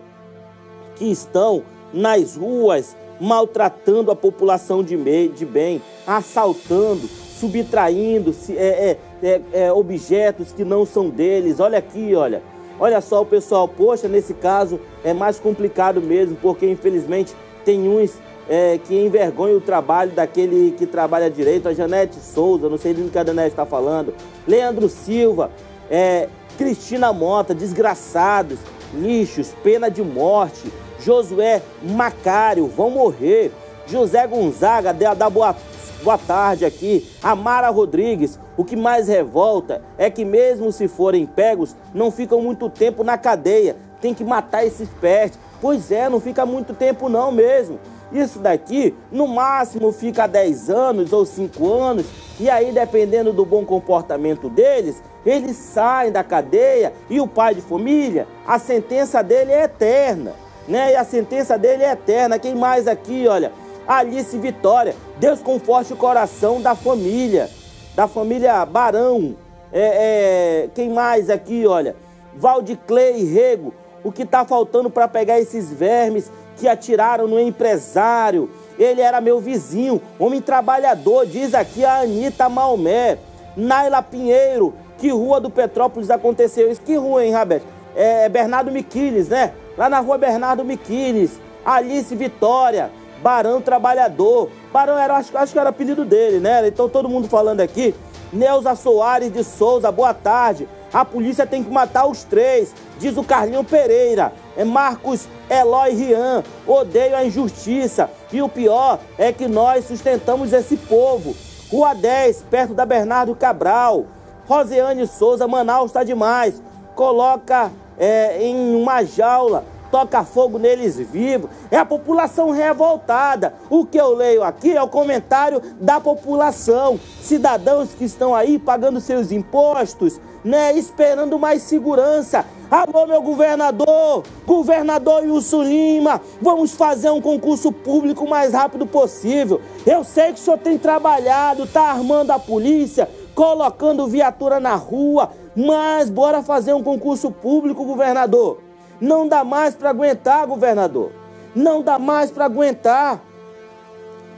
que 0.96 1.10
estão 1.10 1.62
nas 1.92 2.36
ruas 2.36 2.96
maltratando 3.20 4.10
a 4.10 4.16
população 4.16 4.82
de, 4.82 4.96
de 5.28 5.46
bem, 5.46 5.82
assaltando, 6.06 7.06
subtraindo 7.38 8.34
é, 8.50 8.52
é, 8.52 8.98
é, 9.22 9.40
é, 9.52 9.72
objetos 9.72 10.52
que 10.52 10.64
não 10.64 10.86
são 10.86 11.08
deles. 11.08 11.60
Olha 11.60 11.78
aqui, 11.78 12.14
olha. 12.14 12.42
Olha 12.78 13.00
só 13.02 13.20
o 13.20 13.26
pessoal, 13.26 13.68
poxa, 13.68 14.08
nesse 14.08 14.32
caso 14.32 14.80
é 15.04 15.12
mais 15.12 15.38
complicado 15.38 16.00
mesmo, 16.00 16.36
porque 16.36 16.66
infelizmente 16.66 17.34
tem 17.62 17.86
uns 17.86 18.14
é, 18.50 18.78
que 18.78 18.96
envergonham 18.96 19.58
o 19.58 19.60
trabalho 19.60 20.10
daquele 20.10 20.72
que 20.72 20.84
trabalha 20.84 21.30
direito, 21.30 21.68
a 21.68 21.72
Janete 21.72 22.16
Souza, 22.16 22.68
não 22.68 22.76
sei 22.76 22.92
do 22.92 23.08
que 23.08 23.16
a 23.16 23.24
Janete 23.24 23.50
está 23.50 23.64
falando, 23.64 24.12
Leandro 24.46 24.88
Silva, 24.88 25.52
é, 25.88 26.28
Cristina 26.58 27.12
Mota, 27.12 27.54
desgraçados, 27.54 28.58
lixos, 28.92 29.54
pena 29.62 29.88
de 29.88 30.02
morte, 30.02 30.70
Josué 30.98 31.62
Macário, 31.80 32.66
vão 32.66 32.90
morrer, 32.90 33.52
José 33.86 34.26
Gonzaga, 34.26 34.92
da 34.92 35.30
Boa 35.30 35.54
Boa 36.02 36.16
tarde 36.16 36.64
aqui. 36.64 37.06
Amara 37.22 37.68
Rodrigues. 37.68 38.38
O 38.56 38.64
que 38.64 38.74
mais 38.74 39.06
revolta 39.06 39.82
é 39.98 40.08
que 40.08 40.24
mesmo 40.24 40.72
se 40.72 40.88
forem 40.88 41.26
pegos, 41.26 41.76
não 41.92 42.10
ficam 42.10 42.40
muito 42.40 42.70
tempo 42.70 43.04
na 43.04 43.18
cadeia. 43.18 43.76
Tem 44.00 44.14
que 44.14 44.24
matar 44.24 44.64
esses 44.64 44.88
pestes. 44.88 45.38
Pois 45.60 45.92
é, 45.92 46.08
não 46.08 46.18
fica 46.18 46.46
muito 46.46 46.72
tempo 46.72 47.10
não 47.10 47.30
mesmo. 47.30 47.78
Isso 48.12 48.38
daqui, 48.38 48.94
no 49.10 49.28
máximo, 49.28 49.92
fica 49.92 50.26
10 50.26 50.70
anos 50.70 51.12
ou 51.12 51.24
5 51.24 51.72
anos. 51.72 52.06
E 52.38 52.48
aí, 52.50 52.72
dependendo 52.72 53.32
do 53.32 53.44
bom 53.44 53.64
comportamento 53.64 54.48
deles, 54.48 55.02
eles 55.24 55.56
saem 55.56 56.10
da 56.10 56.24
cadeia 56.24 56.92
e 57.08 57.20
o 57.20 57.28
pai 57.28 57.54
de 57.54 57.60
família, 57.60 58.26
a 58.46 58.58
sentença 58.58 59.22
dele 59.22 59.52
é 59.52 59.64
eterna. 59.64 60.32
Né? 60.66 60.92
E 60.92 60.96
a 60.96 61.04
sentença 61.04 61.58
dele 61.58 61.82
é 61.82 61.92
eterna. 61.92 62.38
Quem 62.38 62.54
mais 62.54 62.86
aqui, 62.86 63.26
olha, 63.28 63.52
Alice 63.86 64.36
Vitória. 64.38 64.94
Deus 65.18 65.40
conforte 65.40 65.92
o 65.92 65.96
coração 65.96 66.60
da 66.60 66.74
família, 66.74 67.50
da 67.94 68.06
família 68.06 68.64
Barão. 68.64 69.36
É, 69.72 70.64
é, 70.64 70.68
quem 70.74 70.90
mais 70.90 71.28
aqui, 71.28 71.66
olha? 71.66 71.96
Valdiclei 72.36 73.24
Rego. 73.24 73.74
O 74.02 74.10
que 74.10 74.22
está 74.22 74.44
faltando 74.44 74.88
para 74.88 75.06
pegar 75.06 75.38
esses 75.38 75.70
vermes 75.70 76.30
que 76.60 76.68
atiraram 76.68 77.26
no 77.26 77.40
empresário? 77.40 78.50
Ele 78.78 79.00
era 79.00 79.20
meu 79.20 79.40
vizinho, 79.40 80.00
homem 80.18 80.40
trabalhador, 80.40 81.26
diz 81.26 81.54
aqui 81.54 81.84
a 81.84 82.00
Anitta 82.00 82.48
Malmé. 82.48 83.18
Naila 83.56 84.02
Pinheiro, 84.02 84.74
que 84.98 85.10
rua 85.10 85.40
do 85.40 85.50
Petrópolis 85.50 86.10
aconteceu 86.10 86.70
isso? 86.70 86.80
Que 86.82 86.94
rua, 86.96 87.24
hein, 87.24 87.32
Rabete? 87.32 87.64
É 87.96 88.28
Bernardo 88.28 88.70
Miquiles, 88.70 89.28
né? 89.28 89.52
Lá 89.76 89.88
na 89.88 89.98
rua 90.00 90.18
Bernardo 90.18 90.64
Miquiles. 90.64 91.40
Alice 91.64 92.14
Vitória, 92.14 92.90
Barão 93.22 93.60
Trabalhador. 93.60 94.50
Barão 94.72 94.96
era, 94.96 95.16
acho, 95.16 95.36
acho 95.36 95.52
que 95.52 95.58
era 95.58 95.70
apelido 95.70 96.04
dele, 96.04 96.38
né? 96.38 96.66
Então 96.68 96.88
todo 96.88 97.08
mundo 97.08 97.28
falando 97.28 97.60
aqui. 97.60 97.94
Neuza 98.32 98.74
Soares 98.74 99.32
de 99.32 99.42
Souza, 99.42 99.90
boa 99.90 100.14
tarde. 100.14 100.68
A 100.92 101.04
polícia 101.04 101.46
tem 101.46 101.62
que 101.62 101.70
matar 101.70 102.06
os 102.06 102.24
três, 102.24 102.74
diz 103.00 103.16
o 103.16 103.24
Carlinho 103.24 103.64
Pereira. 103.64 104.32
É 104.56 104.64
Marcos 104.64 105.26
Eloy 105.48 105.94
Rian, 105.94 106.44
odeio 106.66 107.16
a 107.16 107.24
injustiça. 107.24 108.08
E 108.32 108.40
o 108.40 108.48
pior 108.48 109.00
é 109.18 109.32
que 109.32 109.48
nós 109.48 109.86
sustentamos 109.86 110.52
esse 110.52 110.76
povo. 110.76 111.34
Rua 111.70 111.94
10, 111.94 112.44
perto 112.50 112.74
da 112.74 112.86
Bernardo 112.86 113.34
Cabral. 113.34 114.04
Rosiane 114.46 115.06
Souza, 115.06 115.48
Manaus 115.48 115.90
está 115.90 116.04
demais. 116.04 116.62
Coloca 116.94 117.72
é, 117.98 118.42
em 118.42 118.74
uma 118.74 119.02
jaula 119.02 119.64
toca 119.90 120.24
fogo 120.24 120.58
neles 120.58 120.98
vivos. 120.98 121.50
É 121.70 121.76
a 121.76 121.84
população 121.84 122.50
revoltada. 122.50 123.54
O 123.68 123.84
que 123.84 123.98
eu 123.98 124.14
leio 124.14 124.42
aqui 124.42 124.76
é 124.76 124.82
o 124.82 124.88
comentário 124.88 125.60
da 125.80 126.00
população. 126.00 126.98
Cidadãos 127.20 127.90
que 127.94 128.04
estão 128.04 128.34
aí 128.34 128.58
pagando 128.58 129.00
seus 129.00 129.32
impostos, 129.32 130.20
né, 130.44 130.72
esperando 130.76 131.38
mais 131.38 131.62
segurança. 131.62 132.44
Alô, 132.70 133.04
meu 133.04 133.20
governador, 133.20 134.22
governador 134.46 135.24
Wilson 135.24 135.64
Lima, 135.64 136.20
vamos 136.40 136.72
fazer 136.72 137.10
um 137.10 137.20
concurso 137.20 137.72
público 137.72 138.24
o 138.24 138.30
mais 138.30 138.52
rápido 138.52 138.86
possível. 138.86 139.60
Eu 139.84 140.04
sei 140.04 140.32
que 140.32 140.38
o 140.38 140.42
senhor 140.42 140.58
tem 140.58 140.78
trabalhado, 140.78 141.66
tá 141.66 141.82
armando 141.82 142.30
a 142.30 142.38
polícia, 142.38 143.08
colocando 143.34 144.06
viatura 144.06 144.60
na 144.60 144.76
rua, 144.76 145.30
mas 145.56 146.08
bora 146.08 146.44
fazer 146.44 146.72
um 146.72 146.82
concurso 146.82 147.30
público, 147.32 147.84
governador. 147.84 148.69
Não 149.00 149.26
dá 149.26 149.42
mais 149.42 149.74
para 149.74 149.90
aguentar, 149.90 150.46
governador. 150.46 151.10
Não 151.54 151.82
dá 151.82 151.98
mais 151.98 152.30
para 152.30 152.44
aguentar. 152.44 153.20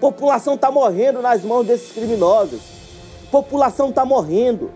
População 0.00 0.54
está 0.54 0.70
morrendo 0.70 1.20
nas 1.20 1.42
mãos 1.42 1.66
desses 1.66 1.92
criminosos. 1.92 2.60
População 3.30 3.88
está 3.88 4.04
morrendo. 4.04 4.70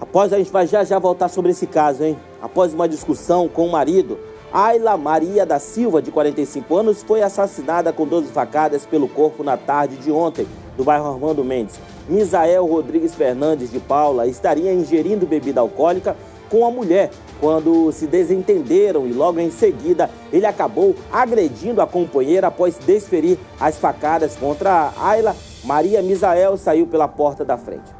Após 0.00 0.32
a 0.32 0.38
gente 0.38 0.50
vai 0.50 0.66
já 0.66 0.84
já 0.84 0.98
voltar 0.98 1.28
sobre 1.28 1.50
esse 1.50 1.66
caso, 1.66 2.04
hein? 2.04 2.18
Após 2.40 2.72
uma 2.72 2.88
discussão 2.88 3.48
com 3.48 3.66
o 3.66 3.70
marido, 3.70 4.18
Ayla 4.52 4.96
Maria 4.96 5.44
da 5.44 5.58
Silva, 5.58 6.00
de 6.00 6.10
45 6.10 6.76
anos, 6.76 7.02
foi 7.02 7.20
assassinada 7.22 7.92
com 7.92 8.06
12 8.06 8.28
facadas 8.32 8.86
pelo 8.86 9.08
corpo 9.08 9.44
na 9.44 9.56
tarde 9.56 9.96
de 9.96 10.10
ontem, 10.10 10.46
do 10.76 10.84
bairro 10.84 11.08
Armando 11.08 11.44
Mendes. 11.44 11.78
Misael 12.08 12.64
Rodrigues 12.64 13.14
Fernandes 13.14 13.70
de 13.70 13.80
Paula 13.80 14.26
estaria 14.26 14.72
ingerindo 14.72 15.26
bebida 15.26 15.60
alcoólica 15.60 16.16
com 16.48 16.64
a 16.64 16.70
mulher 16.70 17.10
quando 17.40 17.90
se 17.92 18.06
desentenderam 18.06 19.06
e 19.06 19.12
logo 19.12 19.38
em 19.40 19.50
seguida 19.50 20.10
ele 20.32 20.46
acabou 20.46 20.94
agredindo 21.12 21.80
a 21.80 21.86
companheira 21.86 22.48
após 22.48 22.78
desferir 22.78 23.38
as 23.60 23.76
facadas 23.76 24.36
contra 24.36 24.70
a 24.70 25.08
Ayla. 25.08 25.36
Maria 25.64 26.02
Misael 26.02 26.56
saiu 26.56 26.86
pela 26.86 27.08
porta 27.08 27.44
da 27.44 27.56
frente. 27.56 27.98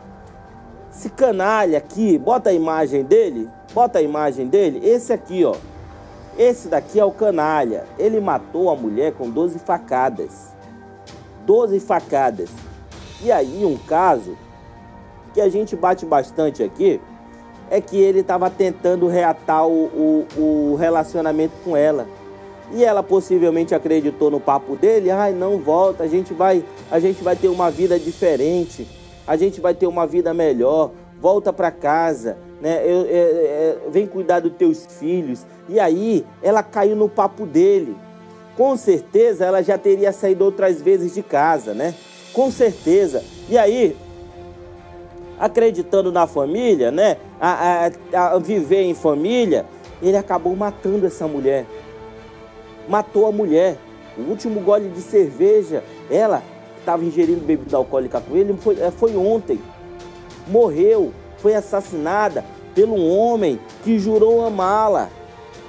Esse 0.90 1.11
canalha 1.11 1.78
aqui, 1.78 2.18
bota 2.18 2.50
a 2.50 2.52
imagem 2.52 3.04
dele, 3.04 3.49
bota 3.73 3.99
a 3.99 4.02
imagem 4.02 4.49
dele, 4.49 4.80
esse 4.83 5.12
aqui, 5.12 5.45
ó. 5.45 5.54
Esse 6.37 6.68
daqui 6.68 7.00
é 7.00 7.04
o 7.04 7.11
canalha. 7.11 7.85
Ele 7.99 8.21
matou 8.21 8.71
a 8.71 8.76
mulher 8.76 9.12
com 9.12 9.28
12 9.28 9.59
facadas. 9.59 10.54
12 11.45 11.80
facadas. 11.80 12.49
E 13.21 13.33
aí 13.33 13.64
um 13.64 13.76
caso 13.76 14.37
que 15.35 15.40
a 15.40 15.49
gente 15.49 15.75
bate 15.75 16.07
bastante 16.07 16.62
aqui, 16.62 17.00
é 17.71 17.81
que 17.81 17.97
ele 17.97 18.21
estava 18.21 18.49
tentando 18.51 19.07
reatar 19.07 19.67
o, 19.67 20.27
o, 20.37 20.73
o, 20.73 20.77
relacionamento 20.77 21.55
com 21.65 21.77
ela. 21.77 22.07
E 22.73 22.85
ela 22.85 23.03
possivelmente 23.03 23.75
acreditou 23.75 24.31
no 24.31 24.41
papo 24.41 24.77
dele, 24.77 25.11
ai, 25.11 25.33
não 25.33 25.59
volta, 25.59 26.05
a 26.05 26.07
gente 26.07 26.35
vai, 26.35 26.63
a 26.91 26.99
gente 27.01 27.23
vai 27.23 27.35
ter 27.35 27.49
uma 27.49 27.71
vida 27.71 27.99
diferente, 27.99 28.87
a 29.27 29.37
gente 29.37 29.61
vai 29.61 29.75
ter 29.75 29.87
uma 29.87 30.07
vida 30.07 30.35
melhor, 30.35 30.90
volta 31.21 31.53
para 31.53 31.71
casa, 31.71 32.37
né? 32.61 32.83
Eu, 32.85 33.07
eu, 33.07 33.37
eu, 33.37 33.90
vem 33.90 34.07
cuidar 34.07 34.40
dos 34.40 34.53
teus 34.53 34.87
filhos. 34.99 35.47
E 35.69 35.79
aí 35.79 36.25
ela 36.42 36.62
caiu 36.62 36.97
no 36.97 37.09
papo 37.09 37.47
dele. 37.47 37.97
Com 38.57 38.77
certeza 38.77 39.45
ela 39.45 39.62
já 39.62 39.79
teria 39.79 40.12
saído 40.12 40.45
outras 40.45 40.83
vezes 40.83 41.14
de 41.14 41.23
casa, 41.23 41.73
né? 41.73 41.95
Com 42.33 42.51
certeza. 42.51 43.23
E 43.49 43.57
aí 43.57 43.97
acreditando 45.38 46.11
na 46.11 46.27
família, 46.27 46.90
né? 46.90 47.16
A, 47.40 47.90
a, 48.12 48.27
a, 48.35 48.38
viver 48.38 48.83
em 48.83 48.94
família, 48.94 49.64
ele 50.03 50.16
acabou 50.16 50.55
matando 50.57 51.07
essa 51.07 51.27
mulher. 51.27 51.66
Matou 52.88 53.27
a 53.27 53.33
mulher. 53.33 53.77
O 54.16 54.22
último 54.22 54.61
gole 54.61 54.88
de 54.88 55.01
cerveja, 55.01 55.85
ela 56.11 56.42
estava 56.79 57.05
ingerindo 57.05 57.44
bebida 57.44 57.77
alcoólica 57.77 58.20
com 58.20 58.37
ele, 58.37 58.57
foi, 58.59 58.81
é, 58.81 58.90
foi 58.90 59.16
ontem. 59.16 59.61
Morreu, 60.46 61.12
foi 61.37 61.55
assassinada 61.55 62.44
pelo 62.74 62.96
homem 62.96 63.61
que 63.85 63.98
jurou 63.98 64.44
amá-la, 64.44 65.09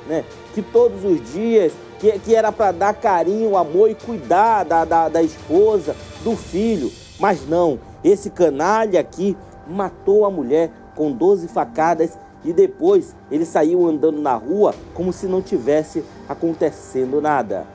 né? 0.08 0.24
Que 0.56 0.62
todos 0.62 1.04
os 1.04 1.32
dias, 1.32 1.74
que, 2.00 2.18
que 2.20 2.34
era 2.34 2.52
para 2.52 2.72
dar 2.72 2.94
carinho, 2.94 3.58
amor 3.58 3.90
e 3.90 3.96
cuidar 3.96 4.64
da, 4.64 4.86
da, 4.86 5.10
da 5.10 5.22
esposa, 5.22 5.96
do 6.24 6.36
filho. 6.36 6.92
Mas 7.20 7.48
não, 7.48 7.80
esse 8.04 8.30
canalha 8.30 9.00
aqui 9.00 9.36
matou 9.70 10.26
a 10.26 10.32
mulher 10.32 10.72
com 10.96 11.12
12 11.12 11.48
facadas 11.48 12.18
e 12.44 12.54
depois 12.54 13.16
ele 13.30 13.46
saiu 13.46 13.88
andando 13.88 14.22
na 14.22 14.34
rua 14.34 14.74
como 14.94 15.12
se 15.12 15.28
não 15.28 15.42
tivesse 15.42 16.04
acontecendo 16.28 17.22
nada. 17.22 17.66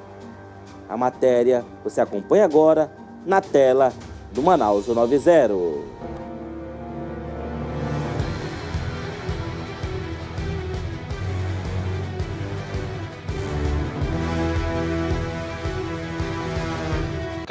A 0.89 0.97
matéria 0.97 1.65
você 1.83 2.01
acompanha 2.01 2.45
agora 2.45 2.91
na 3.27 3.41
tela 3.41 3.93
do 4.33 4.43
Manaus 4.43 4.87
90. 4.87 5.94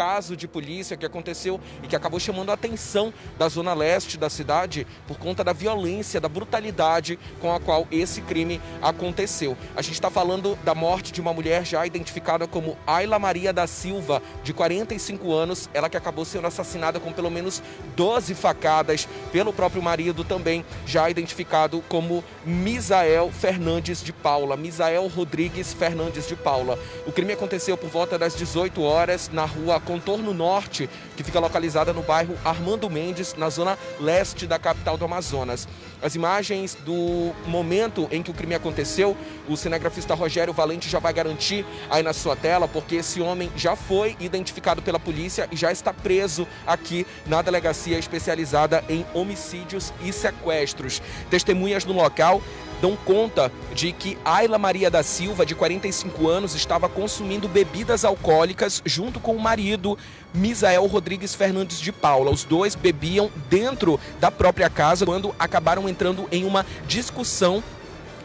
Caso 0.03 0.35
de 0.35 0.49
polícia 0.49 0.97
que 0.97 1.05
aconteceu 1.05 1.61
e 1.81 1.87
que 1.87 1.95
acabou 1.95 2.19
chamando 2.19 2.49
a 2.49 2.55
atenção 2.55 3.13
da 3.39 3.47
zona 3.47 3.73
leste 3.73 4.17
da 4.17 4.29
cidade 4.29 4.85
por 5.07 5.17
conta 5.17 5.45
da 5.45 5.53
violência, 5.53 6.19
da 6.19 6.27
brutalidade 6.27 7.17
com 7.39 7.55
a 7.55 7.57
qual 7.57 7.87
esse 7.89 8.19
crime 8.19 8.59
aconteceu. 8.81 9.55
A 9.77 9.81
gente 9.81 9.93
está 9.93 10.09
falando 10.09 10.59
da 10.65 10.75
morte 10.75 11.13
de 11.13 11.21
uma 11.21 11.33
mulher 11.33 11.65
já 11.65 11.87
identificada 11.87 12.45
como 12.45 12.77
Ayla 12.85 13.17
Maria 13.17 13.53
da 13.53 13.65
Silva, 13.65 14.21
de 14.43 14.51
45 14.51 15.31
anos, 15.31 15.69
ela 15.73 15.89
que 15.89 15.95
acabou 15.95 16.25
sendo 16.25 16.47
assassinada 16.47 16.99
com 16.99 17.13
pelo 17.13 17.31
menos 17.31 17.63
12 17.95 18.35
facadas 18.35 19.07
pelo 19.31 19.53
próprio 19.53 19.81
marido 19.81 20.25
também, 20.25 20.65
já 20.85 21.09
identificado 21.09 21.81
como 21.87 22.21
Misael 22.45 23.31
Fernandes 23.31 24.03
de 24.03 24.11
Paula, 24.11 24.57
Misael 24.57 25.07
Rodrigues 25.07 25.71
Fernandes 25.71 26.27
de 26.27 26.35
Paula. 26.35 26.77
O 27.07 27.11
crime 27.13 27.31
aconteceu 27.31 27.77
por 27.77 27.89
volta 27.89 28.19
das 28.19 28.35
18 28.35 28.81
horas 28.81 29.29
na 29.31 29.45
rua 29.45 29.79
Contorno 29.93 30.33
Norte, 30.33 30.89
que 31.15 31.23
fica 31.23 31.39
localizada 31.39 31.93
no 31.93 32.01
bairro 32.01 32.35
Armando 32.43 32.89
Mendes, 32.89 33.35
na 33.35 33.47
zona 33.47 33.77
leste 33.99 34.47
da 34.47 34.57
capital 34.57 34.97
do 34.97 35.05
Amazonas. 35.05 35.67
As 36.01 36.15
imagens 36.15 36.75
do 36.83 37.31
momento 37.45 38.07
em 38.09 38.23
que 38.23 38.31
o 38.31 38.33
crime 38.33 38.55
aconteceu, 38.55 39.15
o 39.47 39.55
cinegrafista 39.55 40.15
Rogério 40.15 40.51
Valente 40.51 40.89
já 40.89 40.97
vai 40.97 41.13
garantir 41.13 41.63
aí 41.91 42.01
na 42.01 42.11
sua 42.11 42.35
tela, 42.35 42.67
porque 42.67 42.95
esse 42.95 43.21
homem 43.21 43.51
já 43.55 43.75
foi 43.75 44.17
identificado 44.19 44.81
pela 44.81 44.99
polícia 44.99 45.47
e 45.51 45.55
já 45.55 45.71
está 45.71 45.93
preso 45.93 46.47
aqui 46.65 47.05
na 47.27 47.43
delegacia 47.43 47.99
especializada 47.99 48.83
em 48.89 49.05
homicídios 49.13 49.93
e 50.03 50.11
sequestros. 50.11 51.03
Testemunhas 51.29 51.85
no 51.85 51.93
local 51.93 52.41
dão 52.83 52.97
conta 52.97 53.49
de 53.73 53.93
que 53.93 54.17
Ayla 54.25 54.57
Maria 54.57 54.91
da 54.91 55.01
Silva, 55.01 55.45
de 55.45 55.55
45 55.55 56.27
anos, 56.27 56.53
estava 56.53 56.89
consumindo 56.89 57.47
bebidas 57.47 58.03
alcoólicas 58.03 58.81
junto 58.85 59.21
com 59.21 59.33
o 59.33 59.39
marido 59.39 59.97
Misael 60.33 60.85
Rodrigues 60.85 61.33
Fernandes 61.33 61.79
de 61.79 61.93
Paula. 61.93 62.29
Os 62.29 62.43
dois 62.43 62.75
bebiam 62.75 63.31
dentro 63.49 63.97
da 64.19 64.29
própria 64.29 64.69
casa 64.69 65.05
quando 65.05 65.33
acabaram 65.39 65.87
entrando 65.87 66.27
em 66.29 66.43
uma 66.43 66.65
discussão 66.85 67.63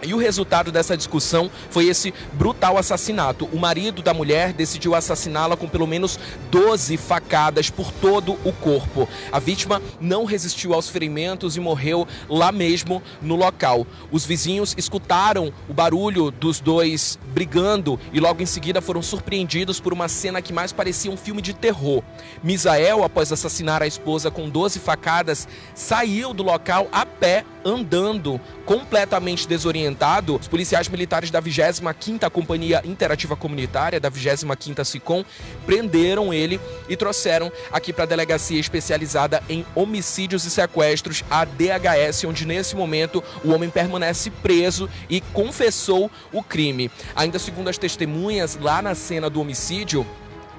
e 0.02 0.14
o 0.14 0.18
resultado 0.18 0.70
dessa 0.70 0.96
discussão 0.96 1.50
foi 1.70 1.86
esse 1.86 2.12
brutal 2.32 2.78
assassinato. 2.78 3.48
O 3.52 3.58
marido 3.58 4.02
da 4.02 4.14
mulher 4.14 4.52
decidiu 4.52 4.94
assassiná-la 4.94 5.56
com 5.56 5.68
pelo 5.68 5.86
menos 5.86 6.18
12 6.50 6.96
facadas 6.96 7.70
por 7.70 7.90
todo 7.92 8.32
o 8.44 8.52
corpo. 8.52 9.08
A 9.32 9.38
vítima 9.38 9.82
não 10.00 10.24
resistiu 10.24 10.74
aos 10.74 10.88
ferimentos 10.88 11.56
e 11.56 11.60
morreu 11.60 12.06
lá 12.28 12.52
mesmo 12.52 13.02
no 13.20 13.36
local. 13.36 13.86
Os 14.10 14.24
vizinhos 14.24 14.74
escutaram 14.76 15.52
o 15.68 15.74
barulho 15.74 16.30
dos 16.30 16.60
dois 16.60 17.18
brigando 17.38 18.00
e 18.12 18.18
logo 18.18 18.42
em 18.42 18.46
seguida 18.46 18.80
foram 18.80 19.00
surpreendidos 19.00 19.78
por 19.78 19.92
uma 19.92 20.08
cena 20.08 20.42
que 20.42 20.52
mais 20.52 20.72
parecia 20.72 21.08
um 21.08 21.16
filme 21.16 21.40
de 21.40 21.54
terror. 21.54 22.02
Misael, 22.42 23.04
após 23.04 23.30
assassinar 23.30 23.80
a 23.80 23.86
esposa 23.86 24.28
com 24.28 24.50
12 24.50 24.80
facadas, 24.80 25.46
saiu 25.72 26.34
do 26.34 26.42
local 26.42 26.88
a 26.90 27.06
pé 27.06 27.44
andando 27.64 28.40
completamente 28.64 29.46
desorientado. 29.46 30.36
Os 30.36 30.48
policiais 30.48 30.88
militares 30.88 31.30
da 31.30 31.40
25ª 31.40 32.28
Companhia 32.30 32.82
Interativa 32.84 33.36
Comunitária, 33.36 34.00
da 34.00 34.10
25ª 34.10 34.84
SICOM, 34.84 35.24
prenderam 35.64 36.34
ele 36.34 36.60
e 36.88 36.96
trouxeram 36.96 37.52
aqui 37.70 37.92
para 37.92 38.04
a 38.04 38.06
delegacia 38.06 38.58
especializada 38.58 39.42
em 39.48 39.64
homicídios 39.74 40.44
e 40.44 40.50
sequestros, 40.50 41.24
a 41.30 41.44
DHS, 41.44 42.24
onde 42.24 42.46
nesse 42.46 42.74
momento 42.74 43.22
o 43.44 43.52
homem 43.52 43.70
permanece 43.70 44.30
preso 44.30 44.88
e 45.08 45.20
confessou 45.20 46.10
o 46.32 46.42
crime. 46.42 46.90
Ainda 47.28 47.38
segundo 47.38 47.68
as 47.68 47.76
testemunhas, 47.76 48.56
lá 48.58 48.80
na 48.80 48.94
cena 48.94 49.28
do 49.28 49.38
homicídio, 49.38 50.06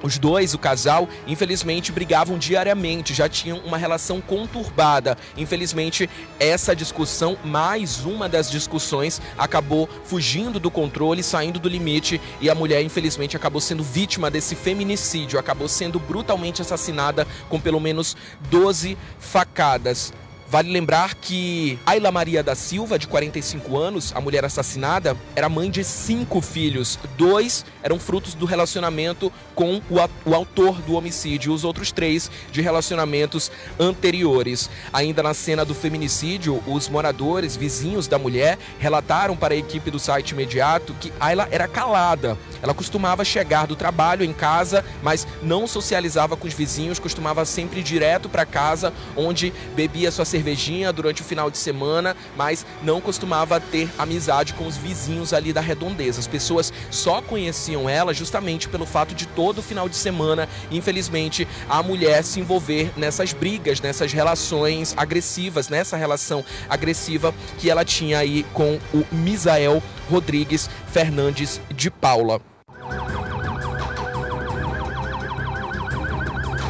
Os 0.01 0.17
dois, 0.17 0.53
o 0.53 0.57
casal, 0.57 1.09
infelizmente 1.27 1.91
brigavam 1.91 2.37
diariamente, 2.37 3.13
já 3.13 3.27
tinham 3.27 3.59
uma 3.59 3.77
relação 3.77 4.21
conturbada. 4.21 5.17
Infelizmente, 5.35 6.09
essa 6.39 6.75
discussão, 6.75 7.37
mais 7.43 8.05
uma 8.05 8.29
das 8.29 8.49
discussões, 8.49 9.21
acabou 9.37 9.89
fugindo 10.05 10.59
do 10.59 10.71
controle, 10.71 11.21
saindo 11.21 11.59
do 11.59 11.67
limite 11.67 12.21
e 12.39 12.49
a 12.49 12.55
mulher, 12.55 12.81
infelizmente, 12.81 13.35
acabou 13.35 13.59
sendo 13.59 13.83
vítima 13.83 14.31
desse 14.31 14.55
feminicídio, 14.55 15.37
acabou 15.37 15.67
sendo 15.67 15.99
brutalmente 15.99 16.61
assassinada 16.61 17.27
com 17.49 17.59
pelo 17.59 17.79
menos 17.79 18.15
12 18.49 18.97
facadas. 19.19 20.13
Vale 20.49 20.71
lembrar 20.71 21.13
que 21.13 21.77
Ayla 21.85 22.11
Maria 22.11 22.41
da 22.41 22.55
Silva, 22.55 22.97
de 22.97 23.07
45 23.07 23.77
anos, 23.77 24.11
a 24.15 24.19
mulher 24.19 24.43
assassinada, 24.43 25.15
era 25.35 25.47
mãe 25.47 25.69
de 25.69 25.83
cinco 25.83 26.41
filhos. 26.41 26.97
Dois 27.15 27.63
eram 27.83 27.99
frutos 27.99 28.33
do 28.33 28.47
relacionamento 28.47 29.31
com 29.53 29.79
o, 29.91 30.33
autor 30.33 30.81
do 30.81 30.95
homicídio, 30.95 31.53
os 31.53 31.63
outros 31.63 31.91
três 31.91 32.31
de 32.51 32.61
relacionamentos 32.61 33.51
anteriores. 33.79 34.71
Ainda 34.91 35.21
na 35.21 35.35
cena 35.35 35.63
do 35.63 35.75
feminicídio, 35.75 36.63
os 36.65 36.89
moradores, 36.89 37.55
vizinhos 37.55 38.07
da 38.07 38.17
mulher, 38.17 38.57
relataram 38.79 39.37
para 39.37 39.53
a 39.53 39.57
equipe 39.57 39.91
do 39.91 39.99
site 39.99 40.31
imediato 40.31 40.95
que 40.99 41.13
Ayla 41.19 41.47
era 41.51 41.67
calada. 41.67 42.35
Ela 42.59 42.73
costumava 42.73 43.23
chegar 43.23 43.67
do 43.67 43.75
trabalho 43.75 44.25
em 44.25 44.33
casa, 44.33 44.83
mas 45.03 45.27
não 45.43 45.67
socializava 45.67 46.35
com 46.35 46.47
os 46.47 46.55
vizinhos, 46.55 46.97
costumava 46.97 47.45
sempre 47.45 47.81
ir 47.81 47.83
direto 47.83 48.27
para 48.27 48.47
casa, 48.47 48.91
onde 49.15 49.53
bebia 49.75 50.11
sua 50.11 50.25
cerveja 50.25 50.38
cervejinha 50.39 50.93
durante 50.93 51.21
o 51.21 51.25
final 51.25 51.51
de 51.51 51.57
semana, 51.57 52.15
mas 52.37 52.65
não 52.81 53.01
costumava 53.01 53.59
ter 53.59 53.89
amizade 53.97 54.53
com 54.53 54.65
os 54.65 54.77
vizinhos 54.77 55.33
ali 55.33 55.51
da 55.51 55.59
redondeza. 55.59 56.19
As 56.19 56.27
pessoas 56.27 56.71
só 56.89 57.21
conheciam 57.21 57.89
ela 57.89 58.13
justamente 58.13 58.69
pelo 58.69 58.85
fato 58.85 59.13
de 59.13 59.27
todo 59.27 59.61
final 59.61 59.89
de 59.89 59.97
semana, 59.97 60.47
infelizmente, 60.71 61.47
a 61.69 61.83
mulher 61.83 62.23
se 62.23 62.39
envolver 62.39 62.91
nessas 62.95 63.33
brigas, 63.33 63.81
nessas 63.81 64.13
relações 64.13 64.93
agressivas, 64.95 65.67
nessa 65.67 65.97
relação 65.97 66.43
agressiva 66.69 67.33
que 67.57 67.69
ela 67.69 67.83
tinha 67.83 68.19
aí 68.19 68.45
com 68.53 68.79
o 68.93 69.05
Misael 69.11 69.83
Rodrigues 70.09 70.69
Fernandes 70.91 71.59
de 71.69 71.91
Paula. 71.91 72.41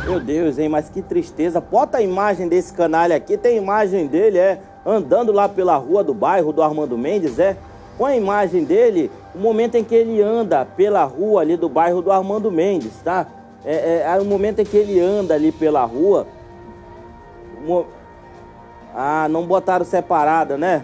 Meu 0.09 0.19
Deus, 0.19 0.57
hein? 0.57 0.67
Mas 0.67 0.89
que 0.89 1.03
tristeza. 1.03 1.61
Bota 1.61 1.99
a 1.99 2.01
imagem 2.01 2.47
desse 2.47 2.73
canalha 2.73 3.15
aqui. 3.15 3.37
Tem 3.37 3.57
imagem 3.57 4.07
dele, 4.07 4.39
é, 4.39 4.59
andando 4.83 5.31
lá 5.31 5.47
pela 5.47 5.77
rua 5.77 6.03
do 6.03 6.15
bairro 6.15 6.51
do 6.51 6.63
Armando 6.63 6.97
Mendes, 6.97 7.37
é. 7.37 7.55
Põe 7.95 8.13
a 8.13 8.17
imagem 8.17 8.63
dele, 8.63 9.11
o 9.35 9.37
momento 9.37 9.75
em 9.75 9.83
que 9.83 9.93
ele 9.93 10.19
anda 10.19 10.65
pela 10.65 11.03
rua 11.03 11.41
ali 11.41 11.55
do 11.55 11.69
bairro 11.69 12.01
do 12.01 12.11
Armando 12.11 12.49
Mendes, 12.49 12.93
tá? 13.03 13.27
É, 13.63 13.75
é, 13.75 14.15
é 14.15 14.19
o 14.19 14.25
momento 14.25 14.59
em 14.59 14.65
que 14.65 14.77
ele 14.77 14.99
anda 14.99 15.35
ali 15.35 15.51
pela 15.51 15.83
rua. 15.83 16.25
Ah, 18.95 19.27
não 19.29 19.45
botaram 19.45 19.85
separada, 19.85 20.57
né? 20.57 20.83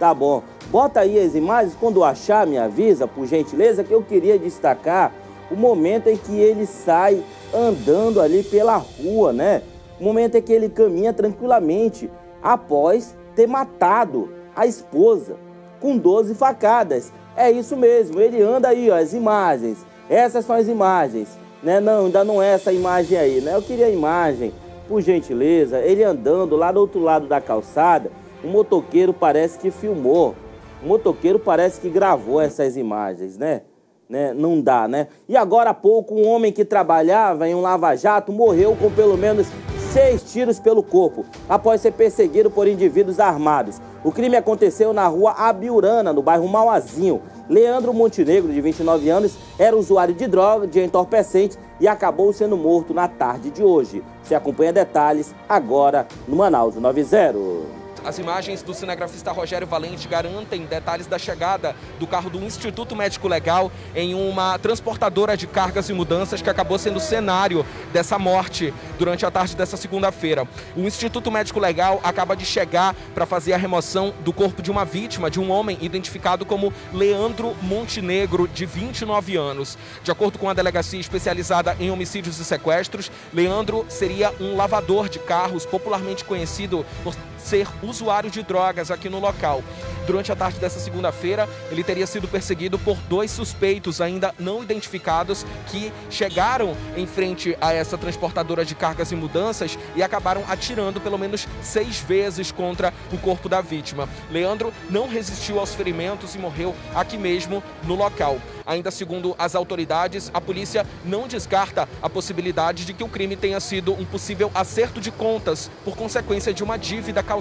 Tá 0.00 0.12
bom. 0.12 0.42
Bota 0.70 1.00
aí 1.00 1.20
as 1.20 1.36
imagens, 1.36 1.76
quando 1.78 2.02
achar, 2.02 2.44
me 2.44 2.58
avisa, 2.58 3.06
por 3.06 3.26
gentileza, 3.26 3.84
que 3.84 3.94
eu 3.94 4.02
queria 4.02 4.36
destacar 4.36 5.12
o 5.52 5.54
momento 5.54 6.08
em 6.08 6.16
que 6.16 6.40
ele 6.40 6.66
sai 6.66 7.22
andando 7.54 8.20
ali 8.20 8.42
pela 8.42 8.76
rua, 8.76 9.32
né? 9.32 9.62
O 10.00 10.04
momento 10.04 10.36
em 10.36 10.42
que 10.42 10.52
ele 10.52 10.68
caminha 10.68 11.12
tranquilamente 11.12 12.10
após 12.42 13.16
ter 13.34 13.46
matado 13.46 14.30
a 14.54 14.66
esposa 14.66 15.36
com 15.80 15.96
12 15.96 16.34
facadas. 16.34 17.12
É 17.36 17.50
isso 17.50 17.76
mesmo, 17.76 18.20
ele 18.20 18.42
anda 18.42 18.68
aí, 18.68 18.90
ó, 18.90 18.96
as 18.96 19.12
imagens. 19.12 19.84
Essas 20.08 20.44
são 20.44 20.56
as 20.56 20.68
imagens, 20.68 21.28
né? 21.62 21.80
Não, 21.80 22.06
ainda 22.06 22.24
não 22.24 22.42
é 22.42 22.54
essa 22.54 22.72
imagem 22.72 23.18
aí, 23.18 23.40
né? 23.40 23.54
Eu 23.54 23.62
queria 23.62 23.86
a 23.86 23.90
imagem, 23.90 24.52
por 24.88 25.00
gentileza. 25.00 25.80
Ele 25.80 26.02
andando 26.02 26.56
lá 26.56 26.72
do 26.72 26.80
outro 26.80 27.00
lado 27.00 27.26
da 27.26 27.40
calçada, 27.40 28.10
o 28.42 28.48
motoqueiro 28.48 29.12
parece 29.12 29.58
que 29.58 29.70
filmou. 29.70 30.34
O 30.82 30.86
motoqueiro 30.86 31.38
parece 31.38 31.80
que 31.80 31.88
gravou 31.88 32.40
essas 32.40 32.76
imagens, 32.76 33.36
né? 33.36 33.62
Né? 34.08 34.32
Não 34.32 34.60
dá, 34.60 34.86
né? 34.86 35.08
E 35.28 35.36
agora 35.36 35.70
há 35.70 35.74
pouco, 35.74 36.14
um 36.14 36.26
homem 36.26 36.52
que 36.52 36.64
trabalhava 36.64 37.48
em 37.48 37.54
um 37.54 37.60
lava-jato 37.60 38.32
morreu 38.32 38.76
com 38.76 38.90
pelo 38.90 39.16
menos 39.16 39.46
seis 39.92 40.22
tiros 40.30 40.60
pelo 40.60 40.82
corpo, 40.82 41.24
após 41.48 41.80
ser 41.80 41.92
perseguido 41.92 42.50
por 42.50 42.68
indivíduos 42.68 43.18
armados. 43.18 43.80
O 44.04 44.12
crime 44.12 44.36
aconteceu 44.36 44.92
na 44.92 45.06
rua 45.06 45.32
Abiurana, 45.32 46.12
no 46.12 46.22
bairro 46.22 46.46
Mauazinho. 46.46 47.22
Leandro 47.48 47.94
Montenegro, 47.94 48.52
de 48.52 48.60
29 48.60 49.08
anos, 49.08 49.38
era 49.58 49.76
usuário 49.76 50.14
de 50.14 50.26
droga, 50.26 50.66
de 50.66 50.80
entorpecente 50.80 51.56
e 51.80 51.88
acabou 51.88 52.32
sendo 52.32 52.56
morto 52.56 52.92
na 52.92 53.08
tarde 53.08 53.50
de 53.50 53.62
hoje. 53.62 54.02
Você 54.22 54.34
acompanha 54.34 54.72
detalhes 54.72 55.34
agora 55.48 56.06
no 56.28 56.36
Manaus 56.36 56.74
90. 56.74 57.85
As 58.06 58.20
imagens 58.20 58.62
do 58.62 58.72
cinegrafista 58.72 59.32
Rogério 59.32 59.66
Valente 59.66 60.06
garantem 60.06 60.64
detalhes 60.64 61.08
da 61.08 61.18
chegada 61.18 61.74
do 61.98 62.06
carro 62.06 62.30
do 62.30 62.38
Instituto 62.38 62.94
Médico 62.94 63.26
Legal 63.26 63.72
em 63.96 64.14
uma 64.14 64.56
transportadora 64.60 65.36
de 65.36 65.48
cargas 65.48 65.88
e 65.88 65.92
mudanças 65.92 66.40
que 66.40 66.48
acabou 66.48 66.78
sendo 66.78 67.00
cenário 67.00 67.66
dessa 67.92 68.16
morte 68.16 68.72
durante 68.96 69.26
a 69.26 69.30
tarde 69.32 69.56
dessa 69.56 69.76
segunda-feira. 69.76 70.46
O 70.76 70.82
Instituto 70.82 71.32
Médico 71.32 71.58
Legal 71.58 72.00
acaba 72.04 72.36
de 72.36 72.46
chegar 72.46 72.94
para 73.12 73.26
fazer 73.26 73.54
a 73.54 73.56
remoção 73.56 74.14
do 74.20 74.32
corpo 74.32 74.62
de 74.62 74.70
uma 74.70 74.84
vítima, 74.84 75.28
de 75.28 75.40
um 75.40 75.50
homem 75.50 75.76
identificado 75.80 76.46
como 76.46 76.72
Leandro 76.92 77.56
Montenegro, 77.60 78.46
de 78.46 78.64
29 78.66 79.36
anos. 79.36 79.76
De 80.04 80.12
acordo 80.12 80.38
com 80.38 80.48
a 80.48 80.54
delegacia 80.54 81.00
especializada 81.00 81.76
em 81.80 81.90
homicídios 81.90 82.38
e 82.38 82.44
sequestros, 82.44 83.10
Leandro 83.34 83.84
seria 83.88 84.32
um 84.40 84.54
lavador 84.54 85.08
de 85.08 85.18
carros, 85.18 85.66
popularmente 85.66 86.24
conhecido 86.24 86.86
por 87.02 87.12
ser 87.46 87.68
usuário 87.82 88.28
de 88.28 88.42
drogas 88.42 88.90
aqui 88.90 89.08
no 89.08 89.20
local. 89.20 89.62
Durante 90.06 90.30
a 90.30 90.36
tarde 90.36 90.58
dessa 90.58 90.78
segunda-feira, 90.78 91.48
ele 91.70 91.82
teria 91.82 92.06
sido 92.06 92.28
perseguido 92.28 92.78
por 92.78 92.96
dois 93.08 93.30
suspeitos 93.30 94.00
ainda 94.00 94.34
não 94.38 94.62
identificados 94.62 95.44
que 95.68 95.92
chegaram 96.10 96.76
em 96.96 97.06
frente 97.06 97.56
a 97.60 97.72
essa 97.72 97.96
transportadora 97.96 98.64
de 98.64 98.74
cargas 98.74 99.10
e 99.10 99.16
mudanças 99.16 99.78
e 99.96 100.02
acabaram 100.02 100.44
atirando 100.48 101.00
pelo 101.00 101.18
menos 101.18 101.48
seis 101.62 101.98
vezes 101.98 102.52
contra 102.52 102.92
o 103.12 103.18
corpo 103.18 103.48
da 103.48 103.60
vítima. 103.60 104.08
Leandro 104.30 104.72
não 104.90 105.08
resistiu 105.08 105.58
aos 105.58 105.74
ferimentos 105.74 106.34
e 106.34 106.38
morreu 106.38 106.74
aqui 106.94 107.16
mesmo 107.16 107.62
no 107.84 107.94
local. 107.94 108.38
Ainda 108.64 108.90
segundo 108.90 109.34
as 109.38 109.54
autoridades, 109.54 110.28
a 110.34 110.40
polícia 110.40 110.84
não 111.04 111.28
descarta 111.28 111.88
a 112.02 112.10
possibilidade 112.10 112.84
de 112.84 112.92
que 112.92 113.04
o 113.04 113.08
crime 113.08 113.36
tenha 113.36 113.60
sido 113.60 113.92
um 113.92 114.04
possível 114.04 114.50
acerto 114.52 115.00
de 115.00 115.12
contas 115.12 115.70
por 115.84 115.96
consequência 115.96 116.52
de 116.52 116.64
uma 116.64 116.76
dívida 116.76 117.22
causada 117.22 117.35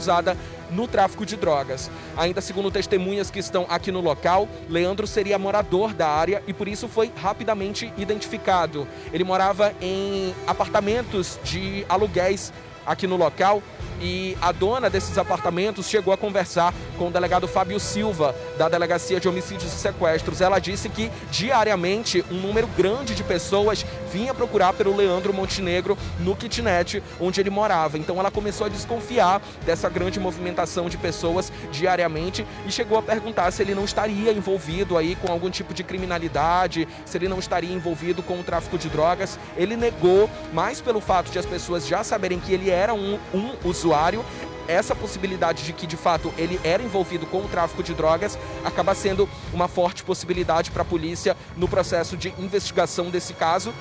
no 0.69 0.88
tráfico 0.88 1.25
de 1.25 1.36
drogas. 1.36 1.89
Ainda 2.17 2.41
segundo 2.41 2.71
testemunhas 2.71 3.29
que 3.29 3.39
estão 3.39 3.65
aqui 3.69 3.91
no 3.91 4.01
local, 4.01 4.47
Leandro 4.69 5.08
seria 5.08 5.38
morador 5.38 5.93
da 5.93 6.08
área 6.08 6.43
e 6.47 6.53
por 6.53 6.67
isso 6.67 6.88
foi 6.88 7.12
rapidamente 7.15 7.91
identificado. 7.97 8.88
Ele 9.13 9.23
morava 9.23 9.73
em 9.81 10.34
apartamentos 10.47 11.39
de 11.43 11.86
aluguéis 11.88 12.51
aqui 12.85 13.07
no 13.07 13.15
local 13.15 13.61
e 14.01 14.37
a 14.41 14.51
dona 14.51 14.89
desses 14.89 15.17
apartamentos 15.17 15.87
chegou 15.87 16.13
a 16.13 16.17
conversar 16.17 16.73
com 16.97 17.07
o 17.07 17.11
delegado 17.11 17.47
Fábio 17.47 17.79
Silva, 17.79 18.35
da 18.57 18.69
Delegacia 18.69 19.19
de 19.19 19.27
Homicídios 19.27 19.73
e 19.73 19.77
Sequestros. 19.77 20.41
Ela 20.41 20.59
disse 20.59 20.89
que 20.89 21.11
diariamente 21.31 22.23
um 22.31 22.35
número 22.35 22.67
grande 22.67 23.15
de 23.15 23.23
pessoas 23.23 23.85
vinha 24.11 24.33
procurar 24.33 24.73
pelo 24.73 24.95
Leandro 24.95 25.33
Montenegro 25.33 25.97
no 26.19 26.35
kitnet 26.35 27.01
onde 27.19 27.39
ele 27.39 27.49
morava. 27.49 27.97
Então 27.97 28.19
ela 28.19 28.31
começou 28.31 28.65
a 28.65 28.69
desconfiar 28.69 29.41
dessa 29.65 29.89
grande 29.89 30.19
movimentação 30.19 30.89
de 30.89 30.97
pessoas 30.97 31.51
diariamente 31.71 32.45
e 32.65 32.71
chegou 32.71 32.97
a 32.97 33.01
perguntar 33.01 33.51
se 33.51 33.61
ele 33.61 33.75
não 33.75 33.85
estaria 33.85 34.31
envolvido 34.31 34.97
aí 34.97 35.15
com 35.15 35.31
algum 35.31 35.49
tipo 35.49 35.73
de 35.73 35.83
criminalidade, 35.83 36.87
se 37.05 37.17
ele 37.17 37.27
não 37.27 37.39
estaria 37.39 37.73
envolvido 37.73 38.21
com 38.23 38.39
o 38.39 38.43
tráfico 38.43 38.77
de 38.77 38.89
drogas. 38.89 39.39
Ele 39.57 39.75
negou, 39.75 40.29
mais 40.53 40.81
pelo 40.81 41.01
fato 41.01 41.31
de 41.31 41.39
as 41.39 41.45
pessoas 41.45 41.87
já 41.87 42.03
saberem 42.03 42.39
que 42.39 42.53
ele 42.53 42.69
era 42.75 42.93
um, 42.93 43.17
um 43.33 43.55
usuário, 43.63 44.23
essa 44.67 44.95
possibilidade 44.95 45.63
de 45.63 45.73
que 45.73 45.88
de 45.88 45.95
fato 45.95 46.33
ele 46.38 46.59
era 46.63 46.81
envolvido 46.81 47.25
com 47.25 47.39
o 47.39 47.47
tráfico 47.47 47.83
de 47.83 47.93
drogas 47.93 48.38
acaba 48.63 48.95
sendo 48.95 49.29
uma 49.53 49.67
forte 49.67 50.03
possibilidade 50.03 50.71
para 50.71 50.81
a 50.81 50.85
polícia 50.85 51.38
no 51.55 51.67
processo 51.67 52.17
de 52.17 52.33
investigação 52.39 53.09
desse 53.09 53.33
caso. 53.33 53.73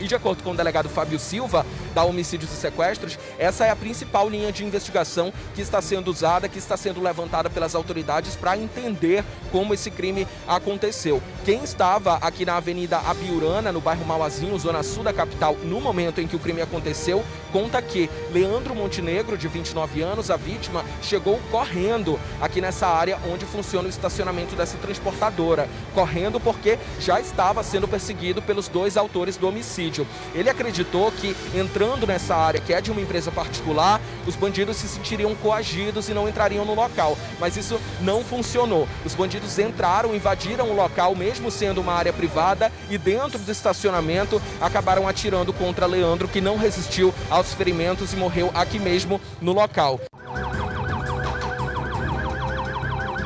E 0.00 0.08
de 0.08 0.14
acordo 0.14 0.42
com 0.42 0.52
o 0.52 0.56
delegado 0.56 0.88
Fábio 0.88 1.18
Silva, 1.18 1.66
da 1.94 2.02
homicídios 2.04 2.50
e 2.50 2.56
sequestros, 2.56 3.18
essa 3.38 3.66
é 3.66 3.70
a 3.70 3.76
principal 3.76 4.28
linha 4.28 4.50
de 4.50 4.64
investigação 4.64 5.30
que 5.54 5.60
está 5.60 5.82
sendo 5.82 6.10
usada, 6.10 6.48
que 6.48 6.58
está 6.58 6.76
sendo 6.76 7.02
levantada 7.02 7.50
pelas 7.50 7.74
autoridades 7.74 8.34
para 8.34 8.56
entender 8.56 9.22
como 9.52 9.74
esse 9.74 9.90
crime 9.90 10.26
aconteceu. 10.48 11.22
Quem 11.44 11.62
estava 11.62 12.14
aqui 12.16 12.46
na 12.46 12.56
Avenida 12.56 12.98
Abiurana, 12.98 13.70
no 13.70 13.80
bairro 13.80 14.06
Mauazinho, 14.06 14.58
zona 14.58 14.82
sul 14.82 15.04
da 15.04 15.12
capital, 15.12 15.54
no 15.64 15.80
momento 15.80 16.20
em 16.20 16.26
que 16.26 16.36
o 16.36 16.38
crime 16.38 16.62
aconteceu, 16.62 17.22
conta 17.52 17.82
que 17.82 18.08
Leandro 18.32 18.74
Montenegro, 18.74 19.36
de 19.36 19.48
29 19.48 20.00
anos, 20.00 20.30
a 20.30 20.36
vítima, 20.36 20.82
chegou 21.02 21.38
correndo 21.50 22.18
aqui 22.40 22.60
nessa 22.60 22.86
área 22.86 23.18
onde 23.30 23.44
funciona 23.44 23.86
o 23.86 23.90
estacionamento 23.90 24.56
dessa 24.56 24.78
transportadora. 24.78 25.68
Correndo 25.94 26.40
porque 26.40 26.78
já 26.98 27.20
estava 27.20 27.62
sendo 27.62 27.86
perseguido 27.86 28.40
pelos 28.40 28.68
dois 28.68 28.96
autores 28.96 29.36
do 29.36 29.46
homicídio. 29.48 29.89
Ele 30.34 30.48
acreditou 30.48 31.10
que 31.10 31.36
entrando 31.54 32.06
nessa 32.06 32.36
área, 32.36 32.60
que 32.60 32.72
é 32.72 32.80
de 32.80 32.90
uma 32.90 33.00
empresa 33.00 33.30
particular, 33.30 34.00
os 34.26 34.36
bandidos 34.36 34.76
se 34.76 34.86
sentiriam 34.88 35.34
coagidos 35.34 36.08
e 36.08 36.14
não 36.14 36.28
entrariam 36.28 36.64
no 36.64 36.74
local. 36.74 37.16
Mas 37.38 37.56
isso 37.56 37.80
não 38.00 38.22
funcionou. 38.22 38.86
Os 39.04 39.14
bandidos 39.14 39.58
entraram, 39.58 40.14
invadiram 40.14 40.70
o 40.70 40.76
local, 40.76 41.14
mesmo 41.14 41.50
sendo 41.50 41.80
uma 41.80 41.94
área 41.94 42.12
privada, 42.12 42.70
e 42.88 42.96
dentro 42.96 43.38
do 43.38 43.50
estacionamento 43.50 44.40
acabaram 44.60 45.08
atirando 45.08 45.52
contra 45.52 45.86
Leandro, 45.86 46.28
que 46.28 46.40
não 46.40 46.56
resistiu 46.56 47.12
aos 47.28 47.52
ferimentos 47.52 48.12
e 48.12 48.16
morreu 48.16 48.50
aqui 48.54 48.78
mesmo 48.78 49.20
no 49.40 49.52
local. 49.52 50.00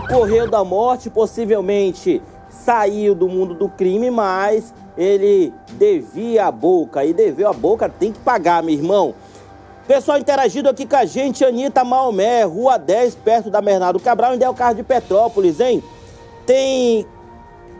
Correu 0.08 0.48
da 0.48 0.62
morte, 0.62 1.10
possivelmente 1.10 2.22
saiu 2.48 3.14
do 3.14 3.28
mundo 3.28 3.54
do 3.54 3.68
crime, 3.68 4.10
mas 4.10 4.72
ele 4.96 5.52
devia 5.72 6.46
a 6.46 6.52
boca. 6.52 7.04
E 7.04 7.12
deveu 7.12 7.48
a 7.48 7.52
boca, 7.52 7.88
tem 7.88 8.12
que 8.12 8.18
pagar, 8.20 8.62
meu 8.62 8.74
irmão. 8.74 9.14
Pessoal 9.86 10.18
interagindo 10.18 10.68
aqui 10.68 10.86
com 10.86 10.96
a 10.96 11.04
gente, 11.04 11.44
Anitta 11.44 11.84
Maomé, 11.84 12.44
Rua 12.44 12.78
10, 12.78 13.16
perto 13.16 13.50
da 13.50 13.60
Bernardo 13.60 14.00
Cabral, 14.00 14.32
onde 14.32 14.42
é 14.42 14.48
o 14.48 14.54
carro 14.54 14.74
de 14.74 14.82
Petrópolis, 14.82 15.60
hein? 15.60 15.82
Tem, 16.46 17.06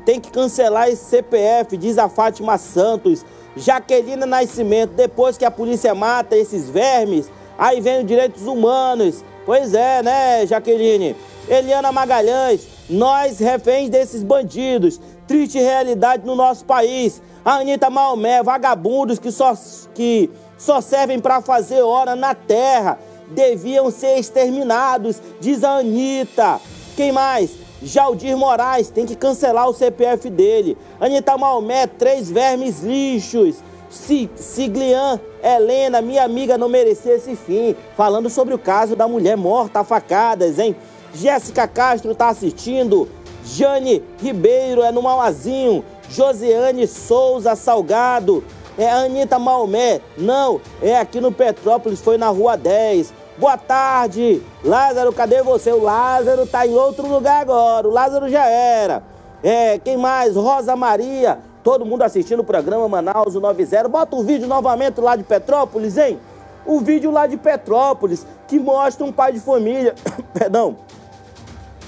tem 0.04 0.20
que 0.20 0.30
cancelar 0.30 0.88
esse 0.88 1.04
CPF, 1.04 1.78
diz 1.78 1.96
a 1.96 2.08
Fátima 2.08 2.58
Santos. 2.58 3.24
Jaqueline 3.56 4.26
Nascimento, 4.26 4.90
depois 4.90 5.38
que 5.38 5.44
a 5.44 5.50
polícia 5.50 5.94
mata 5.94 6.36
esses 6.36 6.68
vermes, 6.68 7.30
aí 7.56 7.80
vem 7.80 8.00
os 8.00 8.06
direitos 8.06 8.42
humanos. 8.42 9.24
Pois 9.46 9.72
é, 9.72 10.02
né, 10.02 10.46
Jaqueline? 10.46 11.16
Eliana 11.48 11.92
Magalhães, 11.92 12.66
nós 12.88 13.38
reféns 13.38 13.88
desses 13.88 14.22
bandidos. 14.22 15.00
Triste 15.26 15.58
realidade 15.58 16.26
no 16.26 16.34
nosso 16.34 16.64
país. 16.64 17.22
A 17.44 17.56
Anitta 17.56 17.88
Maomé, 17.88 18.42
vagabundos 18.42 19.18
que 19.18 19.30
só, 19.30 19.54
que 19.94 20.30
só 20.58 20.80
servem 20.80 21.18
para 21.18 21.40
fazer 21.40 21.82
hora 21.82 22.14
na 22.14 22.34
terra. 22.34 22.98
Deviam 23.28 23.90
ser 23.90 24.18
exterminados, 24.18 25.20
diz 25.40 25.64
a 25.64 25.78
Anitta. 25.78 26.60
Quem 26.96 27.10
mais? 27.10 27.52
Jaldir 27.82 28.36
Moraes 28.36 28.90
tem 28.90 29.04
que 29.04 29.16
cancelar 29.16 29.68
o 29.68 29.74
CPF 29.74 30.30
dele. 30.30 30.76
Anitta 31.00 31.36
Maomé, 31.36 31.86
três 31.86 32.30
vermes 32.30 32.82
lixos. 32.82 33.56
Siglian 33.90 35.20
Helena, 35.42 36.02
minha 36.02 36.24
amiga, 36.24 36.58
não 36.58 36.68
merecia 36.68 37.14
esse 37.14 37.36
fim. 37.36 37.76
Falando 37.96 38.28
sobre 38.28 38.52
o 38.52 38.58
caso 38.58 38.96
da 38.96 39.06
mulher 39.06 39.36
morta 39.36 39.80
a 39.80 39.84
facadas, 39.84 40.58
hein? 40.58 40.74
Jéssica 41.14 41.68
Castro 41.68 42.12
está 42.12 42.28
assistindo. 42.28 43.08
Jane 43.44 44.02
Ribeiro 44.20 44.82
é 44.82 44.90
no 44.90 45.02
Mauazinho. 45.02 45.84
Josiane 46.08 46.86
Souza 46.86 47.54
Salgado. 47.54 48.42
É 48.76 48.90
Anitta 48.90 49.38
Maomé. 49.38 50.00
Não, 50.18 50.60
é 50.82 50.98
aqui 50.98 51.20
no 51.20 51.30
Petrópolis, 51.30 52.00
foi 52.00 52.18
na 52.18 52.28
Rua 52.28 52.56
10. 52.56 53.12
Boa 53.38 53.56
tarde. 53.56 54.42
Lázaro, 54.64 55.12
cadê 55.12 55.42
você? 55.42 55.72
O 55.72 55.82
Lázaro 55.82 56.46
tá 56.46 56.66
em 56.66 56.74
outro 56.74 57.06
lugar 57.06 57.40
agora. 57.40 57.86
O 57.86 57.92
Lázaro 57.92 58.28
já 58.28 58.46
era. 58.46 59.02
É, 59.42 59.78
quem 59.78 59.96
mais? 59.96 60.34
Rosa 60.34 60.74
Maria. 60.74 61.38
Todo 61.62 61.86
mundo 61.86 62.02
assistindo 62.02 62.40
o 62.40 62.44
programa 62.44 62.88
Manaus 62.88 63.34
90. 63.34 63.88
Bota 63.88 64.16
o 64.16 64.24
vídeo 64.24 64.48
novamente 64.48 65.00
lá 65.00 65.14
de 65.14 65.22
Petrópolis, 65.22 65.96
hein? 65.96 66.18
O 66.66 66.80
vídeo 66.80 67.10
lá 67.10 67.26
de 67.26 67.36
Petrópolis 67.36 68.26
que 68.48 68.58
mostra 68.58 69.04
um 69.04 69.12
pai 69.12 69.32
de 69.32 69.40
família. 69.40 69.94
Perdão 70.34 70.83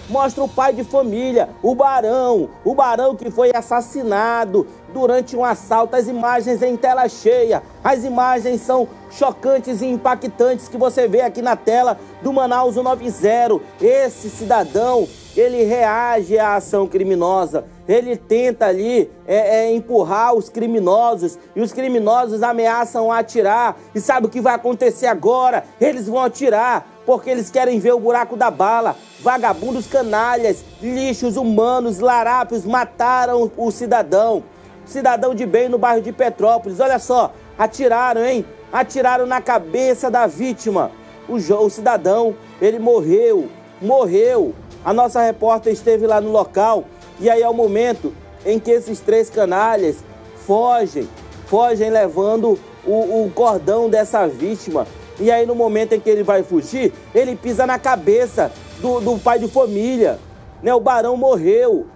mostra 0.08 0.42
o 0.42 0.48
pai 0.48 0.72
de 0.72 0.84
família, 0.84 1.48
o 1.62 1.74
Barão, 1.74 2.48
o 2.64 2.74
Barão 2.74 3.14
que 3.14 3.30
foi 3.30 3.50
assassinado 3.54 4.66
durante 4.92 5.36
um 5.36 5.44
assalto. 5.44 5.96
As 5.96 6.08
imagens 6.08 6.62
em 6.62 6.76
tela 6.76 7.08
cheia, 7.08 7.62
as 7.82 8.04
imagens 8.04 8.60
são 8.60 8.88
chocantes 9.10 9.82
e 9.82 9.86
impactantes 9.86 10.68
que 10.68 10.76
você 10.76 11.08
vê 11.08 11.20
aqui 11.20 11.42
na 11.42 11.56
tela 11.56 11.98
do 12.22 12.32
Manaus 12.32 12.76
90. 12.76 13.60
Esse 13.80 14.30
cidadão, 14.30 15.08
ele 15.40 15.62
reage 15.64 16.38
à 16.38 16.56
ação 16.56 16.86
criminosa. 16.86 17.64
Ele 17.88 18.16
tenta 18.16 18.66
ali 18.66 19.10
é, 19.26 19.58
é, 19.58 19.72
empurrar 19.74 20.34
os 20.34 20.48
criminosos 20.48 21.38
e 21.54 21.60
os 21.60 21.72
criminosos 21.72 22.42
ameaçam 22.42 23.12
atirar. 23.12 23.76
E 23.94 24.00
sabe 24.00 24.26
o 24.26 24.30
que 24.30 24.40
vai 24.40 24.54
acontecer 24.54 25.06
agora? 25.06 25.64
Eles 25.80 26.08
vão 26.08 26.22
atirar 26.22 26.86
porque 27.06 27.30
eles 27.30 27.50
querem 27.50 27.78
ver 27.78 27.92
o 27.92 28.00
buraco 28.00 28.36
da 28.36 28.50
bala. 28.50 28.96
Vagabundos 29.20 29.86
canalhas, 29.86 30.64
lixos 30.82 31.36
humanos, 31.36 32.00
larápios 32.00 32.64
mataram 32.64 33.50
o 33.56 33.70
cidadão. 33.70 34.42
Cidadão 34.84 35.34
de 35.34 35.46
bem 35.46 35.68
no 35.68 35.78
bairro 35.78 36.02
de 36.02 36.12
Petrópolis. 36.12 36.80
Olha 36.80 36.98
só, 36.98 37.32
atiraram, 37.58 38.24
hein? 38.24 38.44
Atiraram 38.72 39.26
na 39.26 39.40
cabeça 39.40 40.10
da 40.10 40.26
vítima. 40.26 40.90
O, 41.28 41.34
o 41.34 41.70
cidadão, 41.70 42.36
ele 42.60 42.78
morreu, 42.78 43.48
morreu. 43.80 44.54
A 44.86 44.94
nossa 44.94 45.20
repórter 45.20 45.74
esteve 45.74 46.06
lá 46.06 46.18
no 46.18 46.30
local 46.30 46.84
e 47.20 47.28
aí 47.28 47.42
é 47.42 47.48
o 47.48 47.52
momento 47.52 48.14
em 48.46 48.58
que 48.58 48.70
esses 48.70 49.00
três 49.00 49.28
canalhas 49.28 49.96
fogem, 50.46 51.06
fogem 51.46 51.90
levando 51.90 52.58
o, 52.86 53.24
o 53.24 53.30
cordão 53.34 53.90
dessa 53.90 54.26
vítima 54.26 54.86
e 55.18 55.30
aí, 55.30 55.46
no 55.46 55.54
momento 55.54 55.94
em 55.94 56.00
que 56.00 56.10
ele 56.10 56.22
vai 56.22 56.42
fugir, 56.42 56.92
ele 57.14 57.34
pisa 57.34 57.66
na 57.66 57.78
cabeça 57.78 58.52
do, 58.80 59.00
do 59.00 59.18
pai 59.18 59.38
de 59.38 59.48
família. 59.48 60.18
Né? 60.62 60.74
O 60.74 60.80
barão 60.80 61.16
morreu, 61.16 61.86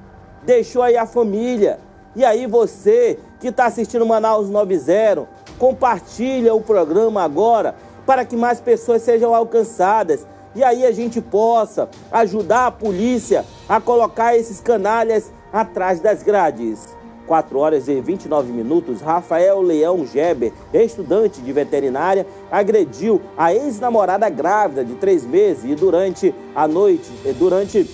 deixou 0.42 0.83
aí 0.83 0.96
a 0.96 1.05
família. 1.05 1.79
E 2.16 2.24
aí, 2.24 2.46
você 2.46 3.18
que 3.38 3.48
está 3.48 3.66
assistindo 3.66 4.07
Manaus 4.07 4.48
90, 4.48 5.29
compartilha 5.59 6.55
o 6.55 6.62
programa 6.62 7.22
agora 7.22 7.74
para 8.07 8.24
que 8.24 8.37
mais 8.37 8.59
pessoas 8.59 9.03
sejam 9.03 9.35
alcançadas. 9.35 10.26
E 10.54 10.64
aí 10.64 10.84
a 10.84 10.90
gente 10.90 11.20
possa 11.20 11.88
ajudar 12.10 12.66
a 12.66 12.70
polícia 12.72 13.44
a 13.68 13.80
colocar 13.80 14.36
esses 14.36 14.60
canalhas 14.60 15.32
atrás 15.52 16.00
das 16.00 16.22
grades. 16.22 16.96
4 17.26 17.58
horas 17.60 17.86
e 17.86 18.00
29 18.00 18.50
minutos, 18.50 19.00
Rafael 19.00 19.62
Leão 19.62 20.04
Geber, 20.04 20.52
estudante 20.74 21.40
de 21.40 21.52
veterinária, 21.52 22.26
agrediu 22.50 23.20
a 23.38 23.54
ex-namorada 23.54 24.28
grávida 24.28 24.84
de 24.84 24.94
três 24.94 25.24
meses 25.24 25.62
e 25.62 25.76
durante 25.76 26.34
a 26.56 26.66
noite, 26.66 27.08
eh, 27.24 27.32
durante 27.32 27.88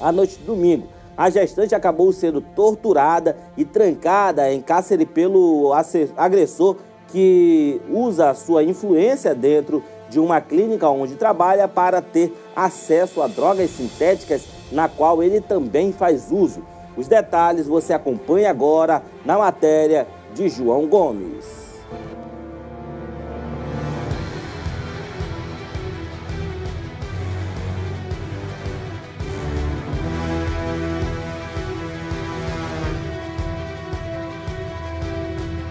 a 0.00 0.10
noite 0.10 0.38
de 0.38 0.44
domingo. 0.44 0.86
A 1.14 1.28
gestante 1.28 1.74
acabou 1.74 2.10
sendo 2.10 2.40
torturada 2.40 3.36
e 3.54 3.66
trancada 3.66 4.50
em 4.50 4.62
cárcere 4.62 5.04
pelo 5.04 5.74
agressor 6.16 6.76
que 7.08 7.80
usa 7.90 8.30
a 8.30 8.34
sua 8.34 8.62
influência 8.62 9.34
dentro 9.34 9.82
de 10.08 10.18
uma 10.18 10.40
clínica 10.40 10.88
onde 10.88 11.14
trabalha 11.16 11.68
para 11.68 12.00
ter 12.00 12.32
acesso 12.54 13.22
a 13.22 13.26
drogas 13.26 13.70
sintéticas 13.70 14.46
na 14.72 14.88
qual 14.88 15.22
ele 15.22 15.40
também 15.40 15.92
faz 15.92 16.30
uso. 16.30 16.62
Os 16.96 17.06
detalhes 17.06 17.66
você 17.66 17.92
acompanha 17.92 18.50
agora 18.50 19.02
na 19.24 19.38
matéria 19.38 20.06
de 20.34 20.48
João 20.48 20.86
Gomes. 20.86 21.67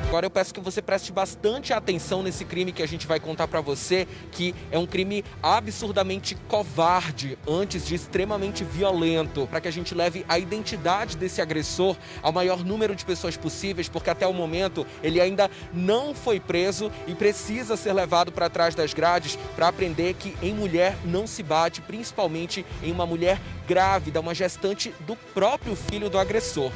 Agora 0.07 0.25
eu 0.25 0.29
peço 0.29 0.53
que 0.53 0.61
você 0.61 0.81
preste 0.81 1.11
bastante 1.11 1.73
atenção 1.73 2.23
nesse 2.23 2.45
crime 2.45 2.71
que 2.71 2.81
a 2.81 2.87
gente 2.87 3.05
vai 3.05 3.19
contar 3.19 3.45
para 3.45 3.59
você, 3.59 4.07
que 4.31 4.55
é 4.71 4.79
um 4.79 4.85
crime 4.85 5.21
absurdamente 5.43 6.33
covarde, 6.47 7.37
antes 7.45 7.85
de 7.85 7.93
extremamente 7.93 8.63
violento, 8.63 9.45
para 9.47 9.59
que 9.59 9.67
a 9.67 9.71
gente 9.71 9.93
leve 9.93 10.25
a 10.29 10.39
identidade 10.39 11.17
desse 11.17 11.41
agressor 11.41 11.97
ao 12.23 12.31
maior 12.31 12.63
número 12.63 12.95
de 12.95 13.03
pessoas 13.03 13.35
possíveis, 13.35 13.89
porque 13.89 14.09
até 14.09 14.25
o 14.25 14.31
momento 14.31 14.87
ele 15.03 15.19
ainda 15.19 15.51
não 15.73 16.15
foi 16.15 16.39
preso 16.39 16.89
e 17.05 17.13
precisa 17.13 17.75
ser 17.75 17.91
levado 17.91 18.31
para 18.31 18.49
trás 18.49 18.73
das 18.73 18.93
grades 18.93 19.37
para 19.57 19.67
aprender 19.67 20.13
que 20.13 20.37
em 20.41 20.53
mulher 20.53 20.95
não 21.03 21.27
se 21.27 21.43
bate, 21.43 21.81
principalmente 21.81 22.65
em 22.81 22.93
uma 22.93 23.05
mulher 23.05 23.41
grávida, 23.67 24.21
uma 24.21 24.33
gestante 24.33 24.93
do 25.01 25.17
próprio 25.33 25.75
filho 25.75 26.09
do 26.09 26.17
agressor. 26.17 26.71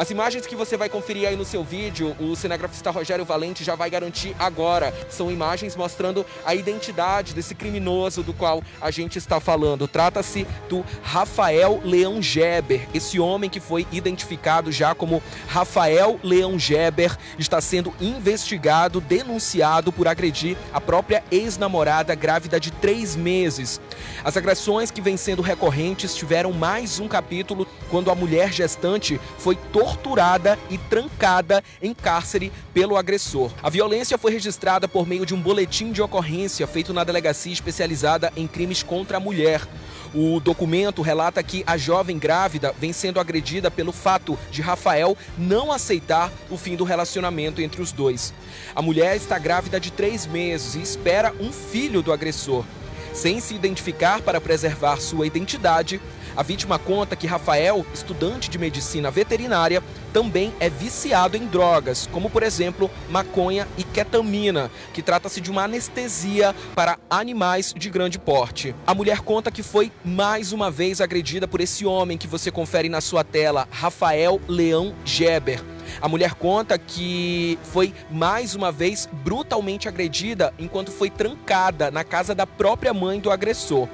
As 0.00 0.10
imagens 0.10 0.46
que 0.46 0.56
você 0.56 0.78
vai 0.78 0.88
conferir 0.88 1.28
aí 1.28 1.36
no 1.36 1.44
seu 1.44 1.62
vídeo, 1.62 2.16
o 2.18 2.34
cinegrafista 2.34 2.69
Rogério 2.90 3.24
Valente 3.24 3.64
já 3.64 3.74
vai 3.74 3.90
garantir 3.90 4.34
agora. 4.38 4.92
São 5.08 5.30
imagens 5.30 5.76
mostrando 5.76 6.24
a 6.44 6.54
identidade 6.54 7.34
desse 7.34 7.54
criminoso 7.54 8.22
do 8.22 8.32
qual 8.32 8.62
a 8.80 8.90
gente 8.90 9.16
está 9.16 9.40
falando. 9.40 9.86
Trata-se 9.86 10.46
do 10.68 10.84
Rafael 11.02 11.80
Leão 11.84 12.20
Geber. 12.22 12.88
Esse 12.92 13.20
homem 13.20 13.48
que 13.48 13.60
foi 13.60 13.86
identificado 13.92 14.72
já 14.72 14.94
como 14.94 15.22
Rafael 15.48 16.18
Leão 16.22 16.58
Geber 16.58 17.16
está 17.38 17.60
sendo 17.60 17.92
investigado, 18.00 19.00
denunciado 19.00 19.92
por 19.92 20.08
agredir 20.08 20.56
a 20.72 20.80
própria 20.80 21.22
ex-namorada 21.30 22.14
grávida 22.14 22.58
de 22.58 22.70
três 22.70 23.16
meses. 23.16 23.80
As 24.24 24.36
agressões 24.36 24.90
que 24.90 25.00
vêm 25.00 25.16
sendo 25.16 25.42
recorrentes 25.42 26.14
tiveram 26.14 26.52
mais 26.52 26.98
um 27.00 27.08
capítulo 27.08 27.66
quando 27.90 28.10
a 28.10 28.14
mulher 28.14 28.52
gestante 28.52 29.20
foi 29.38 29.56
torturada 29.56 30.58
e 30.68 30.78
trancada 30.78 31.62
em 31.82 31.94
cárcere 31.94 32.52
pelo 32.72 32.96
agressor. 32.96 33.50
A 33.62 33.70
violência 33.70 34.18
foi 34.18 34.32
registrada 34.32 34.86
por 34.86 35.06
meio 35.06 35.26
de 35.26 35.34
um 35.34 35.40
boletim 35.40 35.92
de 35.92 36.02
ocorrência 36.02 36.66
feito 36.66 36.92
na 36.92 37.04
delegacia 37.04 37.52
especializada 37.52 38.32
em 38.36 38.46
crimes 38.46 38.82
contra 38.82 39.16
a 39.16 39.20
mulher. 39.20 39.66
O 40.12 40.40
documento 40.40 41.02
relata 41.02 41.42
que 41.42 41.62
a 41.66 41.76
jovem 41.76 42.18
grávida 42.18 42.74
vem 42.78 42.92
sendo 42.92 43.20
agredida 43.20 43.70
pelo 43.70 43.92
fato 43.92 44.36
de 44.50 44.60
Rafael 44.60 45.16
não 45.38 45.70
aceitar 45.70 46.32
o 46.50 46.56
fim 46.56 46.74
do 46.74 46.82
relacionamento 46.82 47.60
entre 47.60 47.80
os 47.80 47.92
dois. 47.92 48.34
A 48.74 48.82
mulher 48.82 49.14
está 49.14 49.38
grávida 49.38 49.78
de 49.78 49.92
três 49.92 50.26
meses 50.26 50.74
e 50.74 50.82
espera 50.82 51.32
um 51.38 51.52
filho 51.52 52.02
do 52.02 52.12
agressor. 52.12 52.64
Sem 53.12 53.40
se 53.40 53.54
identificar 53.54 54.20
para 54.20 54.40
preservar 54.40 55.00
sua 55.00 55.26
identidade, 55.26 56.00
a 56.40 56.42
vítima 56.42 56.78
conta 56.78 57.14
que 57.14 57.26
Rafael, 57.26 57.84
estudante 57.92 58.48
de 58.48 58.58
medicina 58.58 59.10
veterinária, 59.10 59.82
também 60.10 60.54
é 60.58 60.70
viciado 60.70 61.36
em 61.36 61.44
drogas, 61.46 62.08
como 62.10 62.30
por 62.30 62.42
exemplo 62.42 62.90
maconha 63.10 63.68
e 63.76 63.84
ketamina, 63.84 64.70
que 64.94 65.02
trata-se 65.02 65.38
de 65.38 65.50
uma 65.50 65.64
anestesia 65.64 66.54
para 66.74 66.98
animais 67.10 67.74
de 67.76 67.90
grande 67.90 68.18
porte. 68.18 68.74
A 68.86 68.94
mulher 68.94 69.20
conta 69.20 69.50
que 69.50 69.62
foi 69.62 69.92
mais 70.02 70.50
uma 70.50 70.70
vez 70.70 71.02
agredida 71.02 71.46
por 71.46 71.60
esse 71.60 71.84
homem 71.84 72.16
que 72.16 72.26
você 72.26 72.50
confere 72.50 72.88
na 72.88 73.02
sua 73.02 73.22
tela, 73.22 73.68
Rafael 73.70 74.40
Leão 74.48 74.94
Geber. 75.04 75.62
A 76.00 76.08
mulher 76.08 76.32
conta 76.34 76.78
que 76.78 77.58
foi 77.64 77.92
mais 78.10 78.54
uma 78.54 78.72
vez 78.72 79.06
brutalmente 79.12 79.88
agredida 79.88 80.54
enquanto 80.58 80.90
foi 80.90 81.10
trancada 81.10 81.90
na 81.90 82.02
casa 82.02 82.34
da 82.34 82.46
própria 82.46 82.94
mãe 82.94 83.20
do 83.20 83.30
agressor. 83.30 83.88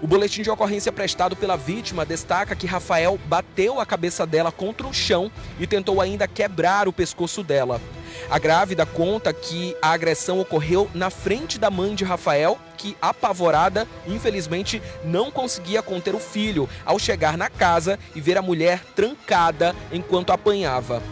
O 0.00 0.06
boletim 0.06 0.42
de 0.42 0.50
ocorrência 0.50 0.92
prestado 0.92 1.34
pela 1.34 1.56
vítima 1.56 2.06
destaca 2.06 2.54
que 2.54 2.68
Rafael 2.68 3.18
bateu 3.26 3.80
a 3.80 3.86
cabeça 3.86 4.24
dela 4.24 4.52
contra 4.52 4.86
o 4.86 4.94
chão 4.94 5.30
e 5.58 5.66
tentou 5.66 6.00
ainda 6.00 6.28
quebrar 6.28 6.86
o 6.86 6.92
pescoço 6.92 7.42
dela. 7.42 7.80
A 8.30 8.38
grávida 8.38 8.86
conta 8.86 9.32
que 9.32 9.76
a 9.82 9.90
agressão 9.90 10.38
ocorreu 10.38 10.88
na 10.94 11.10
frente 11.10 11.58
da 11.58 11.68
mãe 11.68 11.96
de 11.96 12.04
Rafael, 12.04 12.58
que, 12.76 12.96
apavorada, 13.02 13.88
infelizmente 14.06 14.80
não 15.04 15.32
conseguia 15.32 15.82
conter 15.82 16.14
o 16.14 16.20
filho 16.20 16.68
ao 16.86 16.98
chegar 16.98 17.36
na 17.36 17.50
casa 17.50 17.98
e 18.14 18.20
ver 18.20 18.38
a 18.38 18.42
mulher 18.42 18.84
trancada 18.94 19.74
enquanto 19.90 20.30
apanhava. 20.30 21.02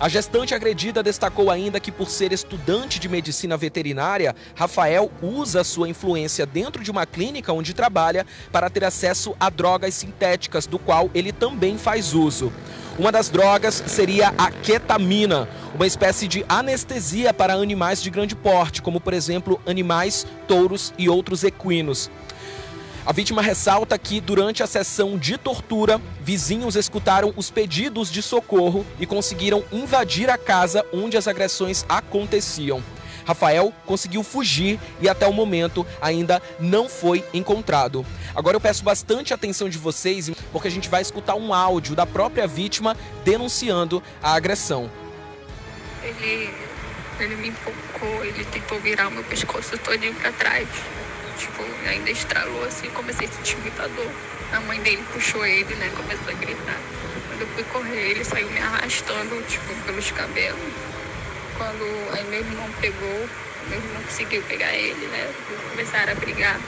A 0.00 0.08
gestante 0.08 0.54
agredida 0.54 1.04
destacou 1.04 1.50
ainda 1.50 1.78
que, 1.78 1.92
por 1.92 2.10
ser 2.10 2.32
estudante 2.32 2.98
de 2.98 3.08
medicina 3.08 3.56
veterinária, 3.56 4.34
Rafael 4.56 5.10
usa 5.22 5.62
sua 5.62 5.88
influência 5.88 6.44
dentro 6.44 6.82
de 6.82 6.90
uma 6.90 7.06
clínica 7.06 7.52
onde 7.52 7.72
trabalha 7.72 8.26
para 8.50 8.68
ter 8.68 8.84
acesso 8.84 9.36
a 9.38 9.48
drogas 9.48 9.94
sintéticas, 9.94 10.66
do 10.66 10.80
qual 10.80 11.08
ele 11.14 11.32
também 11.32 11.78
faz 11.78 12.12
uso. 12.12 12.52
Uma 12.98 13.12
das 13.12 13.28
drogas 13.28 13.82
seria 13.86 14.34
a 14.36 14.50
ketamina, 14.50 15.48
uma 15.74 15.86
espécie 15.86 16.26
de 16.26 16.44
anestesia 16.48 17.32
para 17.32 17.54
animais 17.54 18.02
de 18.02 18.10
grande 18.10 18.34
porte, 18.34 18.82
como 18.82 19.00
por 19.00 19.12
exemplo 19.12 19.60
animais, 19.64 20.26
touros 20.48 20.92
e 20.98 21.08
outros 21.08 21.44
equinos. 21.44 22.10
A 23.06 23.12
vítima 23.12 23.42
ressalta 23.42 23.98
que, 23.98 24.18
durante 24.18 24.62
a 24.62 24.66
sessão 24.66 25.18
de 25.18 25.36
tortura, 25.36 26.00
vizinhos 26.22 26.74
escutaram 26.74 27.34
os 27.36 27.50
pedidos 27.50 28.10
de 28.10 28.22
socorro 28.22 28.84
e 28.98 29.04
conseguiram 29.04 29.62
invadir 29.70 30.30
a 30.30 30.38
casa 30.38 30.86
onde 30.90 31.14
as 31.14 31.28
agressões 31.28 31.84
aconteciam. 31.86 32.82
Rafael 33.26 33.74
conseguiu 33.84 34.22
fugir 34.22 34.80
e 35.02 35.08
até 35.08 35.26
o 35.26 35.34
momento 35.34 35.86
ainda 36.00 36.42
não 36.58 36.88
foi 36.88 37.22
encontrado. 37.34 38.06
Agora 38.34 38.56
eu 38.56 38.60
peço 38.60 38.82
bastante 38.82 39.34
atenção 39.34 39.68
de 39.68 39.76
vocês, 39.76 40.30
porque 40.50 40.68
a 40.68 40.70
gente 40.70 40.88
vai 40.88 41.02
escutar 41.02 41.34
um 41.34 41.52
áudio 41.52 41.94
da 41.94 42.06
própria 42.06 42.46
vítima 42.46 42.96
denunciando 43.22 44.02
a 44.22 44.32
agressão. 44.32 44.90
Ele, 46.02 46.50
ele 47.20 47.36
me 47.36 47.48
empolgou, 47.48 48.24
ele 48.24 48.44
tentou 48.46 48.80
virar 48.80 49.10
meu 49.10 49.24
pescoço 49.24 49.76
todinho 49.76 50.14
para 50.14 50.32
trás 50.32 50.68
tipo, 51.36 51.62
ainda 51.88 52.10
estralou 52.10 52.64
assim, 52.64 52.88
comecei 52.90 53.26
a 53.26 53.30
sentir 53.30 53.56
muita 53.58 53.88
dor. 53.88 54.10
A 54.52 54.60
mãe 54.60 54.80
dele 54.80 55.04
puxou 55.12 55.44
ele, 55.44 55.74
né, 55.76 55.90
começou 55.96 56.28
a 56.28 56.32
gritar. 56.32 56.78
Quando 57.28 57.40
eu 57.40 57.46
fui 57.48 57.64
correr, 57.64 58.10
ele 58.10 58.24
saiu 58.24 58.48
me 58.50 58.60
arrastando, 58.60 59.42
tipo, 59.48 59.74
pelos 59.84 60.10
cabelos. 60.12 60.60
Quando 61.56 61.84
aí 62.12 62.24
meu 62.24 62.40
irmão 62.40 62.68
pegou, 62.80 63.28
meu 63.68 63.78
irmão 63.78 64.02
conseguiu 64.02 64.42
pegar 64.42 64.72
ele, 64.72 65.06
né, 65.06 65.32
começaram 65.70 66.12
a 66.12 66.14
brigar. 66.14 66.60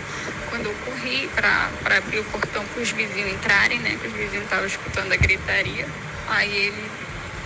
Quando 0.51 0.67
eu 0.67 0.75
corri 0.85 1.29
pra 1.35 1.71
abrir 1.97 2.19
o 2.19 2.25
portão 2.25 2.65
para 2.65 2.83
os 2.83 2.91
vizinhos 2.91 3.33
entrarem, 3.33 3.79
né, 3.81 3.99
que 4.01 4.09
os 4.09 4.13
vizinhos 4.13 4.45
estavam 4.45 4.67
escutando 4.67 5.13
a 5.13 5.17
gritaria, 5.17 5.87
aí 6.29 6.55
ele, 6.55 6.91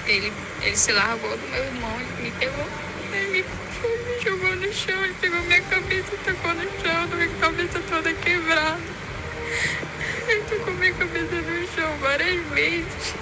ele, 0.06 0.32
ele 0.62 0.76
se 0.76 0.92
largou 0.92 1.36
do 1.36 1.48
meu 1.48 1.64
irmão 1.64 2.00
e 2.00 2.22
me 2.22 2.30
pegou, 2.32 2.66
né, 3.10 3.22
me 3.30 3.42
me 3.88 4.20
jogou 4.22 4.56
no 4.56 4.72
chão 4.72 5.06
e 5.06 5.14
pegou 5.14 5.40
minha 5.42 5.60
cabeça 5.62 6.14
e 6.14 6.18
tocou 6.18 6.54
no 6.54 6.62
chão, 6.80 7.16
minha 7.16 7.28
cabeça 7.40 7.80
toda 7.88 8.12
quebrada. 8.12 8.78
Ele 10.28 10.42
tocou 10.42 10.74
minha 10.74 10.92
cabeça 10.94 11.36
no 11.36 11.66
chão 11.68 11.96
várias 11.98 12.46
vezes. 12.48 13.14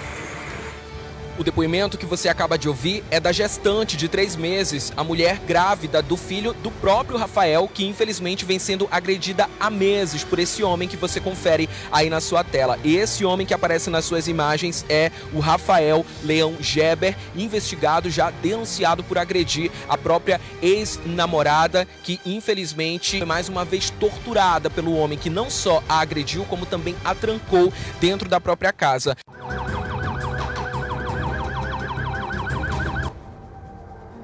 O 1.39 1.45
depoimento 1.45 1.97
que 1.97 2.05
você 2.05 2.29
acaba 2.29 2.59
de 2.59 2.69
ouvir 2.69 3.05
é 3.13 3.21
da 3.21 3.31
gestante 3.31 3.97
de 3.97 4.09
três 4.09 4.35
meses, 4.35 4.93
a 4.97 5.05
mulher 5.05 5.39
grávida 5.47 6.03
do 6.03 6.17
filho 6.17 6.53
do 6.53 6.69
próprio 6.69 7.17
Rafael, 7.17 7.71
que 7.73 7.87
infelizmente 7.87 8.45
vem 8.45 8.59
sendo 8.59 8.89
agredida 8.91 9.49
há 9.61 9.71
meses 9.71 10.25
por 10.25 10.41
esse 10.41 10.65
homem 10.65 10.89
que 10.89 10.97
você 10.97 11.21
confere 11.21 11.69
aí 11.93 12.11
na 12.11 12.21
sua 12.21 12.43
tela. 12.43 12.77
E 12.83 12.97
esse 12.97 13.25
homem 13.25 13.47
que 13.47 13.55
aparece 13.55 13.89
nas 13.89 14.05
suas 14.05 14.27
imagens 14.27 14.85
é 14.89 15.13
o 15.33 15.39
Rafael 15.39 16.05
Leão 16.25 16.57
Geber, 16.59 17.17
investigado, 17.37 18.11
já 18.11 18.31
denunciado 18.31 19.05
por 19.05 19.17
agredir 19.17 19.71
a 19.89 19.97
própria 19.97 20.41
ex-namorada, 20.61 21.87
que 22.03 22.19
infelizmente 22.27 23.19
foi 23.19 23.27
mais 23.27 23.49
uma 23.49 23.65
vez 23.65 23.91
torturada 23.91 24.69
pelo 24.69 24.97
homem 24.97 25.17
que 25.17 25.31
não 25.31 25.49
só 25.49 25.85
a 25.89 26.01
agrediu, 26.01 26.45
como 26.47 26.67
também 26.67 26.97
a 27.05 27.15
trancou 27.15 27.73
dentro 28.01 28.29
da 28.29 28.41
própria 28.41 28.73
casa. 28.73 29.17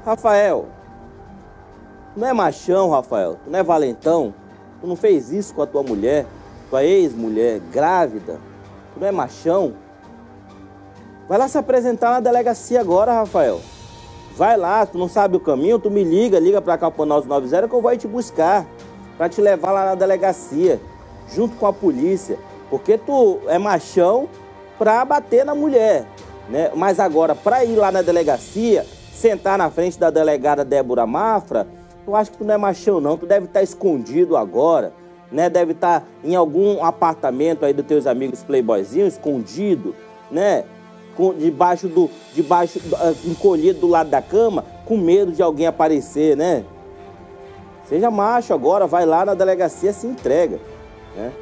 Rafael, 0.04 0.66
não 2.14 2.28
é 2.28 2.32
machão, 2.34 2.90
Rafael, 2.90 3.38
tu 3.42 3.50
não 3.50 3.58
é 3.58 3.62
valentão, 3.62 4.34
tu 4.80 4.86
não 4.86 4.96
fez 4.96 5.32
isso 5.32 5.54
com 5.54 5.62
a 5.62 5.66
tua 5.66 5.82
mulher, 5.82 6.26
tua 6.68 6.84
ex-mulher, 6.84 7.58
grávida, 7.72 8.38
tu 8.92 9.00
não 9.00 9.08
é 9.08 9.10
machão. 9.10 9.72
Vai 11.26 11.38
lá 11.38 11.48
se 11.48 11.56
apresentar 11.56 12.10
na 12.10 12.20
delegacia 12.20 12.80
agora, 12.80 13.14
Rafael. 13.14 13.62
Vai 14.36 14.58
lá, 14.58 14.84
tu 14.84 14.98
não 14.98 15.08
sabe 15.08 15.36
o 15.36 15.40
caminho, 15.40 15.78
tu 15.78 15.90
me 15.90 16.04
liga, 16.04 16.38
liga 16.38 16.60
pra 16.60 16.76
cá 16.76 16.90
pro 16.90 17.06
90 17.06 17.66
que 17.66 17.74
eu 17.74 17.80
vou 17.80 17.96
te 17.96 18.06
buscar, 18.06 18.66
pra 19.16 19.26
te 19.28 19.40
levar 19.40 19.72
lá 19.72 19.86
na 19.86 19.94
delegacia, 19.94 20.78
junto 21.34 21.56
com 21.56 21.66
a 21.66 21.72
polícia, 21.72 22.38
porque 22.68 22.98
tu 22.98 23.40
é 23.46 23.56
machão 23.56 24.28
pra 24.78 25.02
bater 25.04 25.46
na 25.46 25.54
mulher, 25.54 26.04
né? 26.50 26.70
Mas 26.74 27.00
agora, 27.00 27.34
pra 27.34 27.64
ir 27.64 27.76
lá 27.76 27.90
na 27.90 28.02
delegacia, 28.02 28.84
sentar 29.14 29.56
na 29.56 29.70
frente 29.70 29.98
da 29.98 30.10
delegada 30.10 30.64
Débora 30.64 31.06
Mafra, 31.06 31.66
eu 32.06 32.14
acho 32.14 32.32
que 32.32 32.38
tu 32.38 32.44
não 32.44 32.54
é 32.54 32.58
machão 32.58 33.00
não, 33.00 33.16
tu 33.16 33.24
deve 33.26 33.46
estar 33.46 33.62
escondido 33.62 34.36
agora, 34.36 34.92
né? 35.32 35.48
Deve 35.48 35.72
estar 35.72 36.06
em 36.22 36.34
algum 36.34 36.84
apartamento 36.84 37.64
aí 37.64 37.72
dos 37.72 37.86
teus 37.86 38.06
amigos 38.06 38.42
playboyzinhos, 38.42 39.14
escondido, 39.14 39.94
né? 40.30 40.64
Debaixo 41.38 41.88
do, 41.88 42.10
debaixo, 42.34 42.78
uh, 42.78 43.30
encolhido 43.30 43.80
do 43.80 43.86
lado 43.86 44.10
da 44.10 44.20
cama, 44.20 44.64
com 44.84 44.96
medo 44.96 45.32
de 45.32 45.42
alguém 45.42 45.66
aparecer, 45.66 46.36
né? 46.36 46.64
Seja 47.84 48.10
macho 48.10 48.52
agora, 48.52 48.86
vai 48.86 49.06
lá 49.06 49.24
na 49.24 49.34
delegacia 49.34 49.92
se 49.92 50.06
entrega, 50.06 50.58
né? 51.16 51.32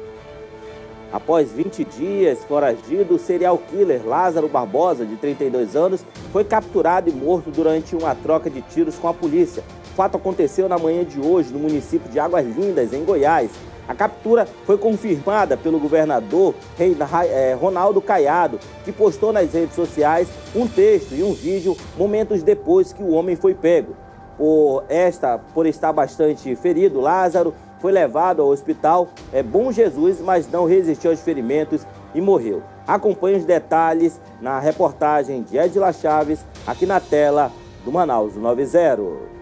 Após 1.13 1.51
20 1.51 1.85
dias 1.85 2.43
foragido, 2.43 3.13
o 3.13 3.19
serial 3.19 3.59
killer 3.69 4.01
Lázaro 4.03 4.47
Barbosa, 4.47 5.05
de 5.05 5.15
32 5.15 5.75
anos, 5.75 6.03
foi 6.31 6.43
capturado 6.43 7.07
e 7.07 7.13
morto 7.13 7.51
durante 7.51 7.95
uma 7.95 8.15
troca 8.15 8.49
de 8.49 8.63
tiros 8.63 8.95
com 8.95 9.07
a 9.07 9.13
polícia. 9.13 9.63
O 9.91 9.95
fato 9.95 10.17
aconteceu 10.17 10.67
na 10.67 10.79
manhã 10.79 11.05
de 11.05 11.19
hoje 11.19 11.53
no 11.53 11.59
município 11.59 12.09
de 12.09 12.19
Águas 12.19 12.43
Lindas, 12.57 12.93
em 12.93 13.05
Goiás. 13.05 13.51
A 13.87 13.93
captura 13.93 14.47
foi 14.65 14.75
confirmada 14.75 15.55
pelo 15.55 15.77
governador 15.77 16.55
eh, 16.79 17.55
Ronaldo 17.61 18.01
Caiado, 18.01 18.59
que 18.83 18.91
postou 18.91 19.31
nas 19.31 19.53
redes 19.53 19.75
sociais 19.75 20.29
um 20.55 20.67
texto 20.67 21.13
e 21.13 21.21
um 21.21 21.33
vídeo 21.33 21.77
momentos 21.95 22.41
depois 22.41 22.91
que 22.91 23.03
o 23.03 23.11
homem 23.11 23.35
foi 23.35 23.53
pego. 23.53 23.95
Por, 24.35 24.83
esta, 24.89 25.37
por 25.37 25.67
estar 25.67 25.93
bastante 25.93 26.55
ferido, 26.55 26.99
Lázaro 26.99 27.53
foi 27.83 27.91
levado 27.91 28.41
ao 28.41 28.47
hospital 28.47 29.09
é 29.33 29.43
Bom 29.43 29.69
Jesus, 29.69 30.21
mas 30.21 30.49
não 30.49 30.63
resistiu 30.63 31.11
aos 31.11 31.19
ferimentos 31.19 31.85
e 32.15 32.21
morreu. 32.21 32.63
Acompanhe 32.87 33.35
os 33.35 33.43
detalhes 33.43 34.21
na 34.39 34.57
reportagem 34.57 35.43
de 35.43 35.57
Edila 35.57 35.91
Chaves, 35.91 36.45
aqui 36.65 36.85
na 36.85 37.01
tela 37.01 37.51
do 37.83 37.91
Manaus 37.91 38.37
90. 38.37 39.32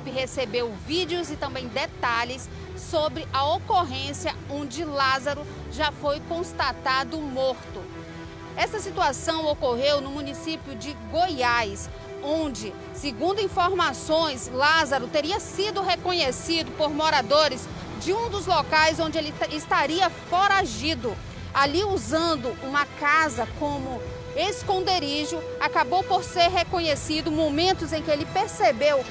Equipe 0.00 0.10
recebeu 0.10 0.72
vídeos 0.86 1.30
e 1.30 1.36
também 1.36 1.68
detalhes 1.68 2.48
sobre 2.76 3.26
a 3.32 3.44
ocorrência 3.44 4.34
onde 4.48 4.84
Lázaro 4.84 5.46
já 5.70 5.92
foi 5.92 6.20
constatado 6.20 7.18
morto. 7.18 7.82
Essa 8.56 8.80
situação 8.80 9.46
ocorreu 9.46 10.00
no 10.00 10.10
município 10.10 10.74
de 10.74 10.94
Goiás, 11.10 11.88
onde, 12.22 12.72
segundo 12.92 13.40
informações, 13.40 14.50
Lázaro 14.52 15.06
teria 15.06 15.38
sido 15.38 15.82
reconhecido 15.82 16.70
por 16.76 16.90
moradores 16.90 17.66
de 18.00 18.12
um 18.12 18.28
dos 18.28 18.46
locais 18.46 18.98
onde 18.98 19.18
ele 19.18 19.32
estaria 19.52 20.10
foragido, 20.10 21.16
ali 21.52 21.84
usando 21.84 22.56
uma 22.62 22.86
casa 22.86 23.46
como 23.58 24.00
esconderijo, 24.36 25.42
acabou 25.60 26.02
por 26.04 26.22
ser 26.22 26.48
reconhecido 26.48 27.30
momentos 27.30 27.92
em 27.92 28.02
que 28.02 28.10
ele 28.10 28.24
percebeu 28.26 29.04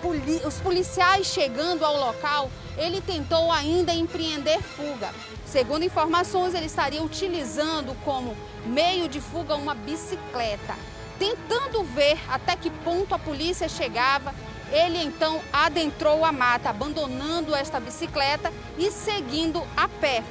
poli 0.00 0.40
os 0.46 0.58
policiais 0.60 1.26
chegando 1.26 1.84
ao 1.84 1.96
local, 1.96 2.50
ele 2.78 3.00
tentou 3.00 3.52
ainda 3.52 3.92
empreender 3.92 4.60
fuga. 4.62 5.10
Segundo 5.44 5.84
informações, 5.84 6.54
ele 6.54 6.66
estaria 6.66 7.02
utilizando 7.02 7.94
como 8.04 8.36
meio 8.64 9.08
de 9.08 9.20
fuga 9.20 9.54
uma 9.56 9.74
bicicleta. 9.74 10.74
Tentando 11.18 11.84
ver 11.84 12.18
até 12.28 12.56
que 12.56 12.70
ponto 12.70 13.14
a 13.14 13.18
polícia 13.18 13.68
chegava, 13.68 14.34
ele 14.72 14.98
então 15.02 15.40
adentrou 15.52 16.24
a 16.24 16.32
mata, 16.32 16.70
abandonando 16.70 17.54
esta 17.54 17.78
bicicleta 17.80 18.52
e 18.78 18.90
seguindo 18.90 19.62
a 19.76 19.88
pé. 19.88 20.22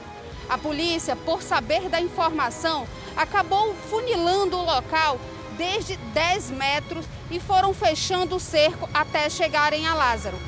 A 0.50 0.58
polícia, 0.58 1.16
por 1.16 1.44
saber 1.44 1.90
da 1.90 2.02
informação, 2.02 2.88
acabou 3.16 3.76
funilando 3.90 4.58
o 4.58 4.66
local 4.66 5.20
desde 5.60 5.97
10 5.97 6.51
metros 6.51 7.05
e 7.30 7.38
foram 7.38 7.74
fechando 7.74 8.38
o 8.38 8.39
cerco 8.39 8.89
até 8.93 9.30
chegarem 9.30 9.86
a 9.86 9.93
Lázaro. 9.93 10.39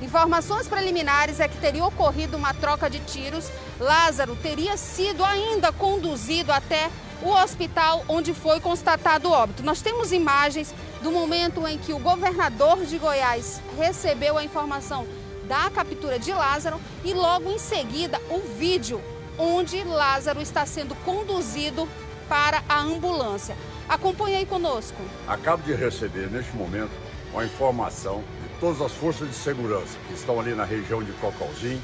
Informações 0.00 0.68
preliminares 0.68 1.40
é 1.40 1.48
que 1.48 1.58
teria 1.58 1.84
ocorrido 1.84 2.36
uma 2.36 2.54
troca 2.54 2.88
de 2.88 3.00
tiros. 3.00 3.50
Lázaro 3.80 4.36
teria 4.36 4.76
sido 4.76 5.24
ainda 5.24 5.72
conduzido 5.72 6.52
até 6.52 6.88
o 7.20 7.30
hospital 7.30 8.04
onde 8.08 8.32
foi 8.32 8.60
constatado 8.60 9.28
o 9.28 9.32
óbito. 9.32 9.64
Nós 9.64 9.82
temos 9.82 10.12
imagens 10.12 10.72
do 11.02 11.10
momento 11.10 11.66
em 11.66 11.76
que 11.76 11.92
o 11.92 11.98
governador 11.98 12.86
de 12.86 12.96
Goiás 12.96 13.60
recebeu 13.76 14.38
a 14.38 14.44
informação 14.44 15.04
da 15.48 15.68
captura 15.68 16.16
de 16.16 16.32
Lázaro 16.32 16.80
e 17.04 17.12
logo 17.12 17.50
em 17.50 17.58
seguida 17.58 18.20
o 18.30 18.38
vídeo 18.56 19.02
onde 19.36 19.82
Lázaro 19.82 20.40
está 20.40 20.64
sendo 20.64 20.94
conduzido 21.04 21.88
para 22.28 22.62
a 22.68 22.80
ambulância. 22.80 23.56
Acompanhe 23.90 24.36
aí 24.36 24.46
conosco. 24.46 25.02
Acabo 25.26 25.64
de 25.64 25.74
receber 25.74 26.30
neste 26.30 26.56
momento 26.56 26.92
uma 27.32 27.44
informação 27.44 28.22
de 28.40 28.60
todas 28.60 28.80
as 28.80 28.92
forças 28.92 29.28
de 29.28 29.34
segurança 29.34 29.98
que 30.06 30.14
estão 30.14 30.38
ali 30.38 30.54
na 30.54 30.62
região 30.62 31.02
de 31.02 31.10
Cocalzinho 31.14 31.82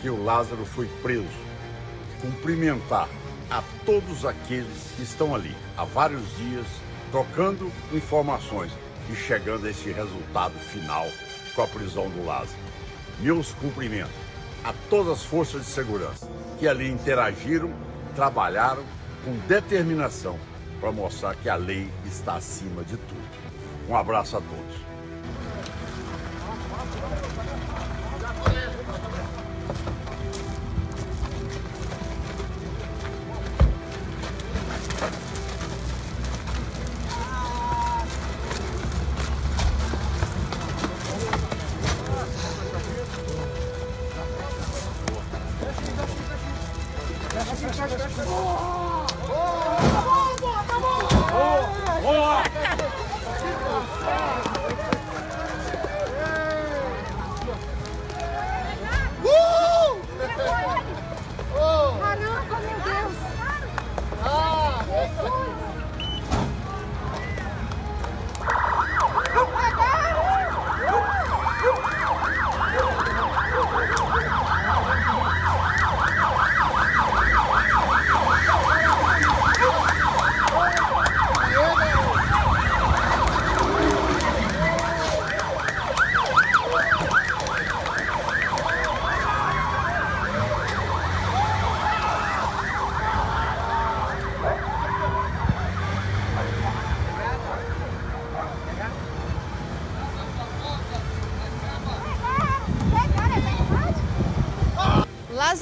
que 0.00 0.08
o 0.08 0.24
Lázaro 0.24 0.64
foi 0.64 0.88
preso. 1.02 1.28
Cumprimentar 2.22 3.10
a 3.50 3.62
todos 3.84 4.24
aqueles 4.24 4.90
que 4.96 5.02
estão 5.02 5.34
ali 5.34 5.54
há 5.76 5.84
vários 5.84 6.22
dias 6.38 6.64
trocando 7.12 7.70
informações 7.92 8.72
e 9.12 9.14
chegando 9.14 9.66
a 9.66 9.70
esse 9.70 9.92
resultado 9.92 10.58
final 10.58 11.06
com 11.54 11.60
a 11.60 11.66
prisão 11.66 12.08
do 12.08 12.24
Lázaro. 12.24 12.58
Meus 13.20 13.52
cumprimentos 13.52 14.16
a 14.64 14.72
todas 14.88 15.18
as 15.18 15.24
forças 15.24 15.66
de 15.66 15.70
segurança 15.70 16.26
que 16.58 16.66
ali 16.66 16.90
interagiram, 16.90 17.70
trabalharam 18.14 18.82
com 19.26 19.36
determinação 19.46 20.38
para 20.80 20.92
mostrar 20.92 21.34
que 21.36 21.48
a 21.48 21.56
lei 21.56 21.88
está 22.04 22.34
acima 22.34 22.82
de 22.84 22.96
tudo. 22.96 23.24
Um 23.88 23.96
abraço 23.96 24.36
a 24.36 24.40
todos. 24.40 24.83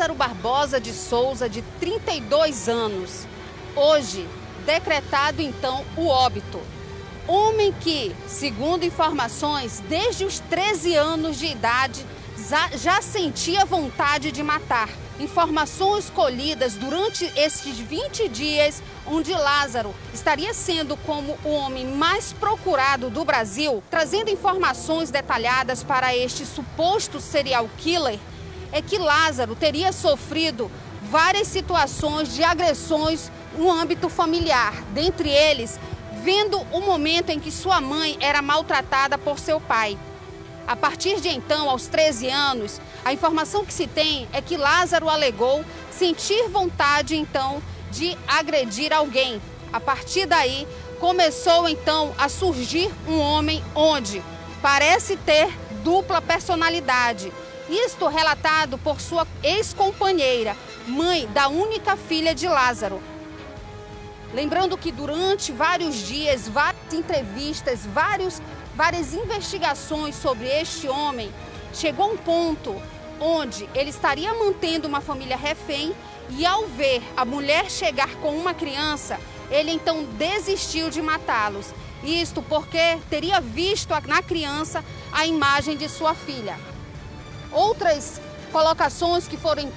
Lázaro 0.02 0.14
Barbosa 0.14 0.80
de 0.80 0.92
Souza, 0.92 1.48
de 1.48 1.62
32 1.78 2.68
anos. 2.68 3.24
Hoje, 3.76 4.28
decretado 4.66 5.40
então 5.40 5.84
o 5.96 6.08
óbito. 6.08 6.58
Homem 7.28 7.72
que, 7.80 8.12
segundo 8.26 8.84
informações, 8.84 9.80
desde 9.88 10.24
os 10.24 10.40
13 10.40 10.96
anos 10.96 11.38
de 11.38 11.46
idade 11.46 12.04
já 12.74 13.00
sentia 13.00 13.64
vontade 13.64 14.32
de 14.32 14.42
matar. 14.42 14.88
Informações 15.20 16.10
colhidas 16.10 16.74
durante 16.74 17.24
esses 17.36 17.78
20 17.78 18.28
dias, 18.28 18.82
onde 19.06 19.32
Lázaro 19.32 19.94
estaria 20.12 20.52
sendo 20.52 20.96
como 20.96 21.38
o 21.44 21.50
homem 21.50 21.86
mais 21.86 22.32
procurado 22.32 23.08
do 23.08 23.24
Brasil, 23.24 23.80
trazendo 23.88 24.30
informações 24.30 25.12
detalhadas 25.12 25.84
para 25.84 26.16
este 26.16 26.44
suposto 26.44 27.20
serial 27.20 27.70
killer 27.78 28.18
é 28.72 28.82
que 28.82 28.98
Lázaro 28.98 29.54
teria 29.54 29.92
sofrido 29.92 30.70
várias 31.02 31.46
situações 31.46 32.34
de 32.34 32.42
agressões 32.42 33.30
no 33.56 33.70
âmbito 33.70 34.08
familiar, 34.08 34.72
dentre 34.92 35.28
eles 35.28 35.78
vendo 36.22 36.60
o 36.70 36.80
momento 36.80 37.30
em 37.30 37.40
que 37.40 37.50
sua 37.50 37.80
mãe 37.80 38.16
era 38.20 38.40
maltratada 38.40 39.18
por 39.18 39.38
seu 39.38 39.60
pai. 39.60 39.98
A 40.66 40.76
partir 40.76 41.20
de 41.20 41.28
então, 41.28 41.68
aos 41.68 41.88
13 41.88 42.28
anos, 42.28 42.80
a 43.04 43.12
informação 43.12 43.64
que 43.64 43.74
se 43.74 43.88
tem 43.88 44.28
é 44.32 44.40
que 44.40 44.56
Lázaro 44.56 45.08
alegou 45.08 45.64
sentir 45.90 46.48
vontade 46.48 47.16
então 47.16 47.60
de 47.90 48.16
agredir 48.28 48.92
alguém. 48.92 49.42
A 49.72 49.80
partir 49.80 50.26
daí, 50.26 50.66
começou 51.00 51.68
então 51.68 52.14
a 52.16 52.28
surgir 52.28 52.88
um 53.08 53.18
homem 53.18 53.62
onde 53.74 54.22
parece 54.62 55.16
ter 55.16 55.50
dupla 55.82 56.22
personalidade. 56.22 57.32
Isto 57.68 58.08
relatado 58.08 58.76
por 58.78 59.00
sua 59.00 59.26
ex-companheira, 59.42 60.56
mãe 60.86 61.26
da 61.28 61.48
única 61.48 61.96
filha 61.96 62.34
de 62.34 62.48
Lázaro. 62.48 63.00
Lembrando 64.34 64.76
que 64.76 64.90
durante 64.90 65.52
vários 65.52 65.96
dias, 65.96 66.48
várias 66.48 66.92
entrevistas, 66.92 67.86
vários, 67.86 68.42
várias 68.74 69.14
investigações 69.14 70.16
sobre 70.16 70.48
este 70.48 70.88
homem, 70.88 71.32
chegou 71.72 72.12
um 72.12 72.16
ponto 72.16 72.74
onde 73.20 73.68
ele 73.74 73.90
estaria 73.90 74.34
mantendo 74.34 74.88
uma 74.88 75.00
família 75.00 75.36
refém 75.36 75.94
e 76.30 76.44
ao 76.44 76.66
ver 76.66 77.02
a 77.16 77.24
mulher 77.24 77.70
chegar 77.70 78.08
com 78.16 78.30
uma 78.36 78.54
criança, 78.54 79.20
ele 79.50 79.70
então 79.70 80.04
desistiu 80.04 80.90
de 80.90 81.00
matá-los. 81.00 81.66
Isto 82.02 82.42
porque 82.42 82.98
teria 83.08 83.40
visto 83.40 83.90
na 84.08 84.20
criança 84.20 84.84
a 85.12 85.26
imagem 85.26 85.76
de 85.76 85.88
sua 85.88 86.14
filha. 86.14 86.71
Outras 87.52 88.20
colocações 88.50 89.28
que 89.28 89.36
foram 89.36 89.70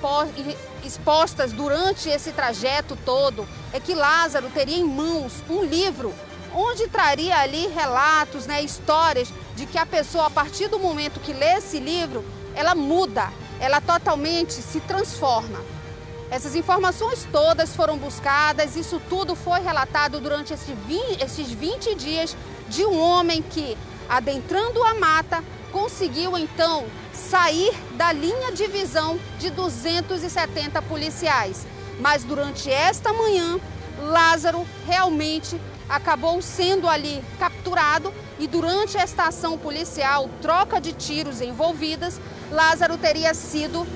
expostas 0.83 1.51
durante 1.51 2.09
esse 2.09 2.31
trajeto 2.31 2.97
todo 3.05 3.47
é 3.73 3.79
que 3.79 3.93
Lázaro 3.93 4.49
teria 4.49 4.77
em 4.77 4.83
mãos 4.83 5.43
um 5.49 5.63
livro 5.63 6.13
onde 6.53 6.87
traria 6.87 7.37
ali 7.37 7.67
relatos, 7.67 8.45
né, 8.45 8.61
histórias 8.61 9.27
de 9.55 9.65
que 9.65 9.77
a 9.77 9.85
pessoa, 9.85 10.27
a 10.27 10.29
partir 10.29 10.69
do 10.69 10.79
momento 10.79 11.19
que 11.19 11.33
lê 11.33 11.53
esse 11.57 11.79
livro, 11.79 12.23
ela 12.55 12.73
muda, 12.73 13.29
ela 13.59 13.81
totalmente 13.81 14.53
se 14.53 14.79
transforma. 14.79 15.59
Essas 16.31 16.55
informações 16.55 17.27
todas 17.31 17.75
foram 17.75 17.97
buscadas, 17.97 18.75
isso 18.75 19.01
tudo 19.09 19.35
foi 19.35 19.59
relatado 19.59 20.19
durante 20.19 20.53
esses 20.53 21.51
20 21.51 21.95
dias 21.95 22.35
de 22.69 22.85
um 22.85 22.99
homem 22.99 23.41
que, 23.41 23.77
adentrando 24.09 24.81
a 24.81 24.95
mata, 24.95 25.43
conseguiu 25.71 26.37
então 26.37 26.85
sair 27.15 27.73
da 27.93 28.11
linha 28.11 28.51
de 28.51 28.67
visão 28.67 29.19
de 29.39 29.49
270 29.49 30.81
policiais. 30.83 31.65
Mas 31.99 32.23
durante 32.23 32.69
esta 32.69 33.13
manhã, 33.13 33.59
Lázaro 33.99 34.65
realmente 34.85 35.59
acabou 35.87 36.41
sendo 36.41 36.87
ali 36.87 37.23
capturado 37.39 38.13
e 38.39 38.47
durante 38.47 38.97
esta 38.97 39.27
ação 39.27 39.57
policial, 39.57 40.29
troca 40.41 40.81
de 40.81 40.91
tiros 40.93 41.41
envolvidas, 41.41 42.19
Lázaro 42.51 42.97
teria 42.97 43.33
sido 43.33 43.87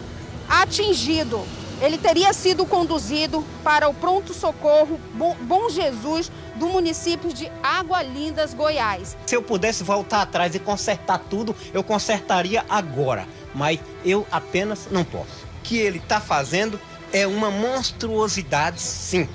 atingido. 0.48 1.59
Ele 1.82 1.98
teria 1.98 2.34
sido 2.34 2.66
conduzido 2.66 3.46
para 3.64 3.88
o 3.88 3.94
pronto-socorro 3.94 5.00
Bom 5.14 5.70
Jesus 5.70 6.30
do 6.56 6.68
município 6.68 7.32
de 7.32 7.50
Água 7.64 8.04
Lindas, 8.04 8.54
Goiás. 8.54 9.16
Se 9.26 9.36
eu 9.36 9.42
pudesse 9.42 9.84
voltar 9.84 10.22
atrás 10.22 10.54
e 10.54 10.60
consertar 10.60 11.20
tudo, 11.30 11.56
eu 11.74 11.82
consertaria 11.82 12.66
agora, 12.70 13.26
mas 13.56 13.80
eu 14.04 14.28
apenas 14.30 14.88
não 14.92 15.06
posso. 15.06 15.46
O 15.60 15.62
que 15.64 15.78
ele 15.78 16.00
está 16.00 16.20
fazendo 16.20 16.78
é 17.14 17.26
uma 17.26 17.50
monstruosidade, 17.50 18.82
sim. 18.82 19.28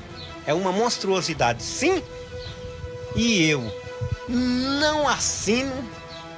É 0.47 0.53
uma 0.53 0.71
monstruosidade, 0.71 1.63
sim. 1.63 2.03
E 3.17 3.49
eu 3.49 3.63
não 4.29 5.09
assino 5.09 5.73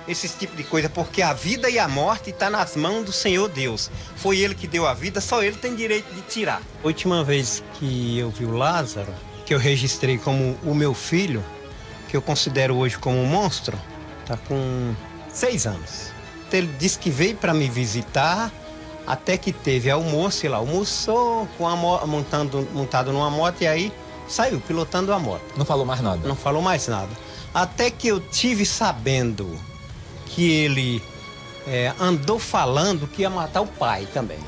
esse 0.09 0.29
tipo 0.29 0.57
de 0.57 0.65
coisa, 0.65 0.89
porque 0.89 1.23
a 1.23 1.33
vida 1.33 1.69
e 1.69 1.79
a 1.79 1.89
morte 1.89 2.31
está 2.31 2.49
nas 2.49 2.77
mãos 2.77 3.05
do 3.05 3.13
Senhor 3.13 3.49
Deus. 3.49 3.91
Foi 4.17 4.39
Ele 4.39 4.55
que 4.55 4.67
deu 4.67 4.87
a 4.87 4.95
vida, 4.95 5.21
só 5.21 5.43
Ele 5.43 5.57
tem 5.57 5.75
direito 5.75 6.13
de 6.15 6.21
tirar. 6.23 6.63
A 6.83 6.87
última 6.87 7.25
vez 7.25 7.63
que 7.75 8.19
eu 8.19 8.31
vi 8.31 8.45
o 8.45 8.53
Lázaro, 8.53 9.13
que 9.45 9.55
eu 9.55 9.59
registrei 9.59 10.19
como 10.19 10.59
o 10.65 10.75
meu 10.75 10.95
filho, 10.95 11.45
que 12.09 12.17
eu 12.17 12.23
considero 12.23 12.77
hoje 12.77 12.97
como 12.99 13.17
um 13.17 13.27
monstro, 13.27 13.79
tá 14.25 14.37
com 14.37 14.95
seis 15.29 15.67
anos. 15.67 16.11
Ele 16.53 16.71
disse 16.79 16.99
que 16.99 17.11
veio 17.11 17.37
para 17.37 17.53
me 17.53 17.69
visitar, 17.69 18.51
até 19.07 19.37
que 19.37 19.53
teve 19.53 19.91
almoço, 19.91 20.47
ele 20.47 20.55
almoçou 20.55 21.47
com 21.59 21.69
a 21.69 21.77
montando, 22.07 22.67
montado 22.73 23.13
numa 23.13 23.31
moto 23.31 23.61
e 23.63 23.67
aí 23.67 23.93
saiu 24.27 24.61
pilotando 24.61 25.13
a 25.13 25.19
moto. 25.19 25.43
Não 25.57 25.65
falou 25.65 25.85
mais 25.85 26.01
nada? 26.01 26.27
Não 26.27 26.35
falou 26.35 26.63
mais 26.63 26.89
nada. 26.89 27.11
Até 27.53 27.91
que 27.91 28.09
eu 28.09 28.21
tive 28.21 28.65
sabendo 28.65 29.59
que 30.27 30.51
ele 30.51 31.03
é, 31.67 31.93
andou 31.99 32.39
falando 32.39 33.07
que 33.07 33.23
ia 33.23 33.31
matar 33.31 33.63
o 33.63 33.67
pai 33.67 34.07
também. 34.13 34.39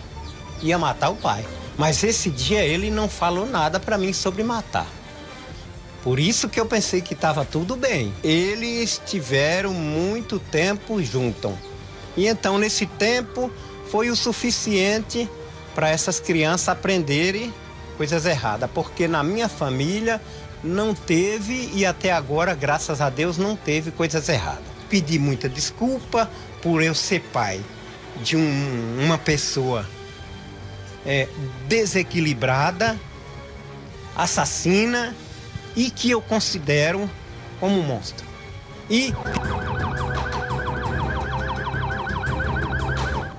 Ia 0.63 0.79
matar 0.79 1.11
o 1.11 1.17
pai. 1.17 1.45
Mas 1.77 2.03
esse 2.03 2.29
dia 2.29 2.65
ele 2.65 2.91
não 2.91 3.09
falou 3.09 3.47
nada 3.47 3.79
para 3.79 3.97
mim 3.97 4.13
sobre 4.13 4.43
matar. 4.43 4.87
Por 6.03 6.19
isso 6.19 6.49
que 6.49 6.59
eu 6.59 6.67
pensei 6.67 7.01
que 7.01 7.15
estava 7.15 7.45
tudo 7.45 7.77
bem. 7.77 8.13
Eles 8.23 9.01
tiveram 9.05 9.73
muito 9.73 10.39
tempo 10.39 11.03
juntos. 11.03 11.53
E 12.17 12.27
então, 12.27 12.59
nesse 12.59 12.87
tempo, 12.87 13.51
foi 13.91 14.11
o 14.11 14.17
suficiente 14.17 15.29
para 15.75 15.89
essas 15.89 16.19
crianças 16.19 16.69
aprenderem 16.69 17.53
coisas 17.97 18.27
erradas. 18.27 18.71
Porque 18.73 19.07
na 19.07 19.23
minha 19.23 19.49
família 19.49 20.21
não 20.63 20.95
teve 20.95 21.71
e 21.75 21.87
até 21.87 22.13
agora, 22.13 22.55
graças 22.55 23.01
a 23.01 23.11
Deus, 23.11 23.39
não 23.39 23.55
teve 23.55 23.91
coisas 23.91 24.29
erradas. 24.29 24.78
Pedi 24.89 25.19
muita 25.19 25.49
desculpa 25.49 26.31
por 26.63 26.83
eu 26.83 26.95
ser 26.95 27.21
pai 27.33 27.61
de 28.23 28.37
um, 28.37 29.05
uma 29.05 29.19
pessoa 29.19 29.87
é, 31.05 31.29
desequilibrada, 31.67 32.99
assassina 34.17 35.15
e 35.77 35.91
que 35.91 36.11
eu 36.11 36.21
considero 36.21 37.09
como 37.61 37.79
um 37.79 37.83
monstro. 37.83 38.27
E. 38.91 39.13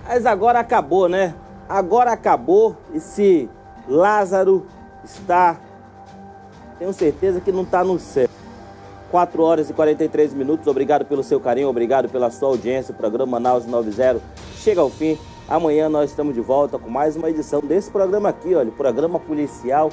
Mas 0.07 0.25
agora 0.25 0.59
acabou, 0.59 1.09
né? 1.09 1.35
Agora 1.67 2.11
acabou. 2.11 2.77
Esse 2.93 3.49
Lázaro 3.87 4.65
está. 5.03 5.59
Tenho 6.77 6.93
certeza 6.93 7.41
que 7.41 7.51
não 7.51 7.63
está 7.63 7.83
no 7.83 7.99
céu. 7.99 8.29
4 9.09 9.43
horas 9.43 9.69
e 9.69 9.73
43 9.73 10.33
minutos. 10.33 10.67
Obrigado 10.67 11.05
pelo 11.05 11.23
seu 11.23 11.39
carinho, 11.39 11.67
obrigado 11.67 12.09
pela 12.09 12.29
sua 12.31 12.49
audiência. 12.49 12.93
O 12.93 12.95
programa 12.97 13.33
Manaus 13.33 13.65
90 13.65 14.21
chega 14.57 14.81
ao 14.81 14.89
fim. 14.89 15.17
Amanhã 15.47 15.89
nós 15.89 16.11
estamos 16.11 16.35
de 16.35 16.41
volta 16.41 16.77
com 16.77 16.89
mais 16.89 17.15
uma 17.15 17.29
edição 17.29 17.59
desse 17.59 17.89
programa 17.89 18.29
aqui, 18.29 18.53
olha, 18.53 18.69
o 18.69 18.73
programa 18.73 19.19
policial 19.19 19.89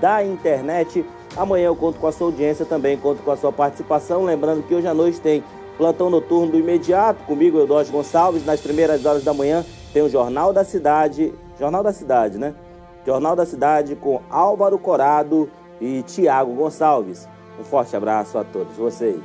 da 0.00 0.24
internet. 0.24 1.04
Amanhã 1.36 1.66
eu 1.66 1.76
conto 1.76 1.98
com 1.98 2.06
a 2.06 2.12
sua 2.12 2.28
audiência 2.28 2.64
também, 2.64 2.96
conto 2.96 3.22
com 3.22 3.30
a 3.30 3.36
sua 3.36 3.52
participação. 3.52 4.24
Lembrando 4.24 4.62
que 4.62 4.74
hoje 4.74 4.86
à 4.86 4.94
noite 4.94 5.20
tem 5.20 5.44
plantão 5.76 6.08
noturno 6.08 6.52
do 6.52 6.58
imediato, 6.58 7.22
comigo, 7.24 7.58
Eudócio 7.58 7.92
Gonçalves. 7.92 8.46
Nas 8.46 8.60
primeiras 8.60 9.04
horas 9.04 9.24
da 9.24 9.34
manhã 9.34 9.64
tem 9.92 10.02
o 10.02 10.08
Jornal 10.08 10.52
da 10.52 10.64
Cidade. 10.64 11.34
Jornal 11.58 11.82
da 11.82 11.92
Cidade, 11.92 12.38
né? 12.38 12.54
Jornal 13.04 13.36
da 13.36 13.44
Cidade 13.44 13.94
com 13.94 14.22
Álvaro 14.30 14.78
Corado 14.78 15.50
e 15.80 16.02
Tiago 16.02 16.54
Gonçalves. 16.54 17.28
Um 17.58 17.64
forte 17.64 17.96
abraço 17.96 18.36
a 18.38 18.44
todos 18.44 18.76
vocês. 18.76 19.22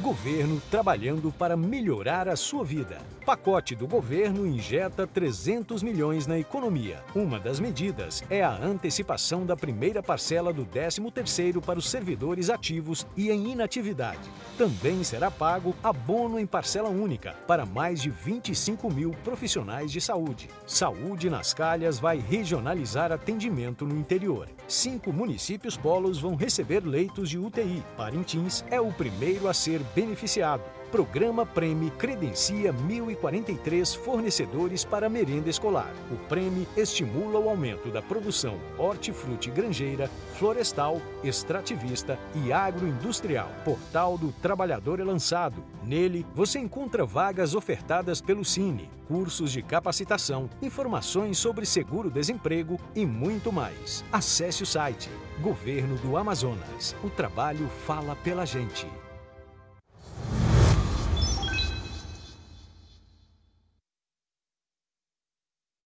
Governo 0.00 0.60
trabalhando 0.70 1.32
para 1.32 1.56
melhorar 1.56 2.28
a 2.28 2.36
sua 2.36 2.64
vida. 2.64 2.98
Pacote 3.26 3.74
do 3.74 3.88
governo 3.88 4.46
injeta 4.46 5.04
300 5.04 5.82
milhões 5.82 6.28
na 6.28 6.38
economia. 6.38 7.02
Uma 7.12 7.40
das 7.40 7.58
medidas 7.58 8.22
é 8.30 8.40
a 8.44 8.56
antecipação 8.56 9.44
da 9.44 9.56
primeira 9.56 10.00
parcela 10.00 10.52
do 10.52 10.64
13º 10.64 11.60
para 11.60 11.76
os 11.76 11.90
servidores 11.90 12.48
ativos 12.50 13.04
e 13.16 13.28
em 13.32 13.50
inatividade. 13.50 14.30
Também 14.56 15.02
será 15.02 15.28
pago 15.28 15.74
abono 15.82 16.38
em 16.38 16.46
parcela 16.46 16.88
única 16.88 17.34
para 17.48 17.66
mais 17.66 18.00
de 18.00 18.10
25 18.10 18.88
mil 18.94 19.10
profissionais 19.24 19.90
de 19.90 20.00
saúde. 20.00 20.48
Saúde 20.64 21.28
nas 21.28 21.52
Calhas 21.52 21.98
vai 21.98 22.18
regionalizar 22.18 23.10
atendimento 23.10 23.84
no 23.84 23.98
interior. 23.98 24.48
Cinco 24.68 25.12
municípios 25.12 25.76
polos 25.76 26.20
vão 26.20 26.36
receber 26.36 26.86
leitos 26.86 27.28
de 27.28 27.38
UTI. 27.38 27.82
Parintins 27.96 28.64
é 28.70 28.80
o 28.80 28.92
primeiro 28.92 29.48
a 29.48 29.52
ser 29.52 29.80
beneficiado 29.96 30.62
Programa 30.96 31.44
Prêmio 31.44 31.90
credencia 31.90 32.72
1.043 32.72 33.98
fornecedores 33.98 34.82
para 34.82 35.10
merenda 35.10 35.50
escolar. 35.50 35.92
O 36.10 36.16
Prêmio 36.26 36.66
estimula 36.74 37.38
o 37.38 37.50
aumento 37.50 37.90
da 37.90 38.00
produção 38.00 38.58
hortifruti 38.78 39.50
granjeira, 39.50 40.08
florestal, 40.38 41.02
extrativista 41.22 42.18
e 42.34 42.50
agroindustrial. 42.50 43.50
Portal 43.62 44.16
do 44.16 44.32
Trabalhador 44.40 44.98
é 44.98 45.04
lançado. 45.04 45.62
Nele, 45.84 46.24
você 46.34 46.58
encontra 46.58 47.04
vagas 47.04 47.54
ofertadas 47.54 48.22
pelo 48.22 48.42
Cine, 48.42 48.88
cursos 49.06 49.52
de 49.52 49.60
capacitação, 49.60 50.48
informações 50.62 51.36
sobre 51.36 51.66
seguro-desemprego 51.66 52.80
e 52.94 53.04
muito 53.04 53.52
mais. 53.52 54.02
Acesse 54.10 54.62
o 54.62 54.66
site 54.66 55.10
Governo 55.42 55.96
do 55.98 56.16
Amazonas. 56.16 56.96
O 57.04 57.10
trabalho 57.10 57.68
fala 57.84 58.16
pela 58.16 58.46
gente. 58.46 58.88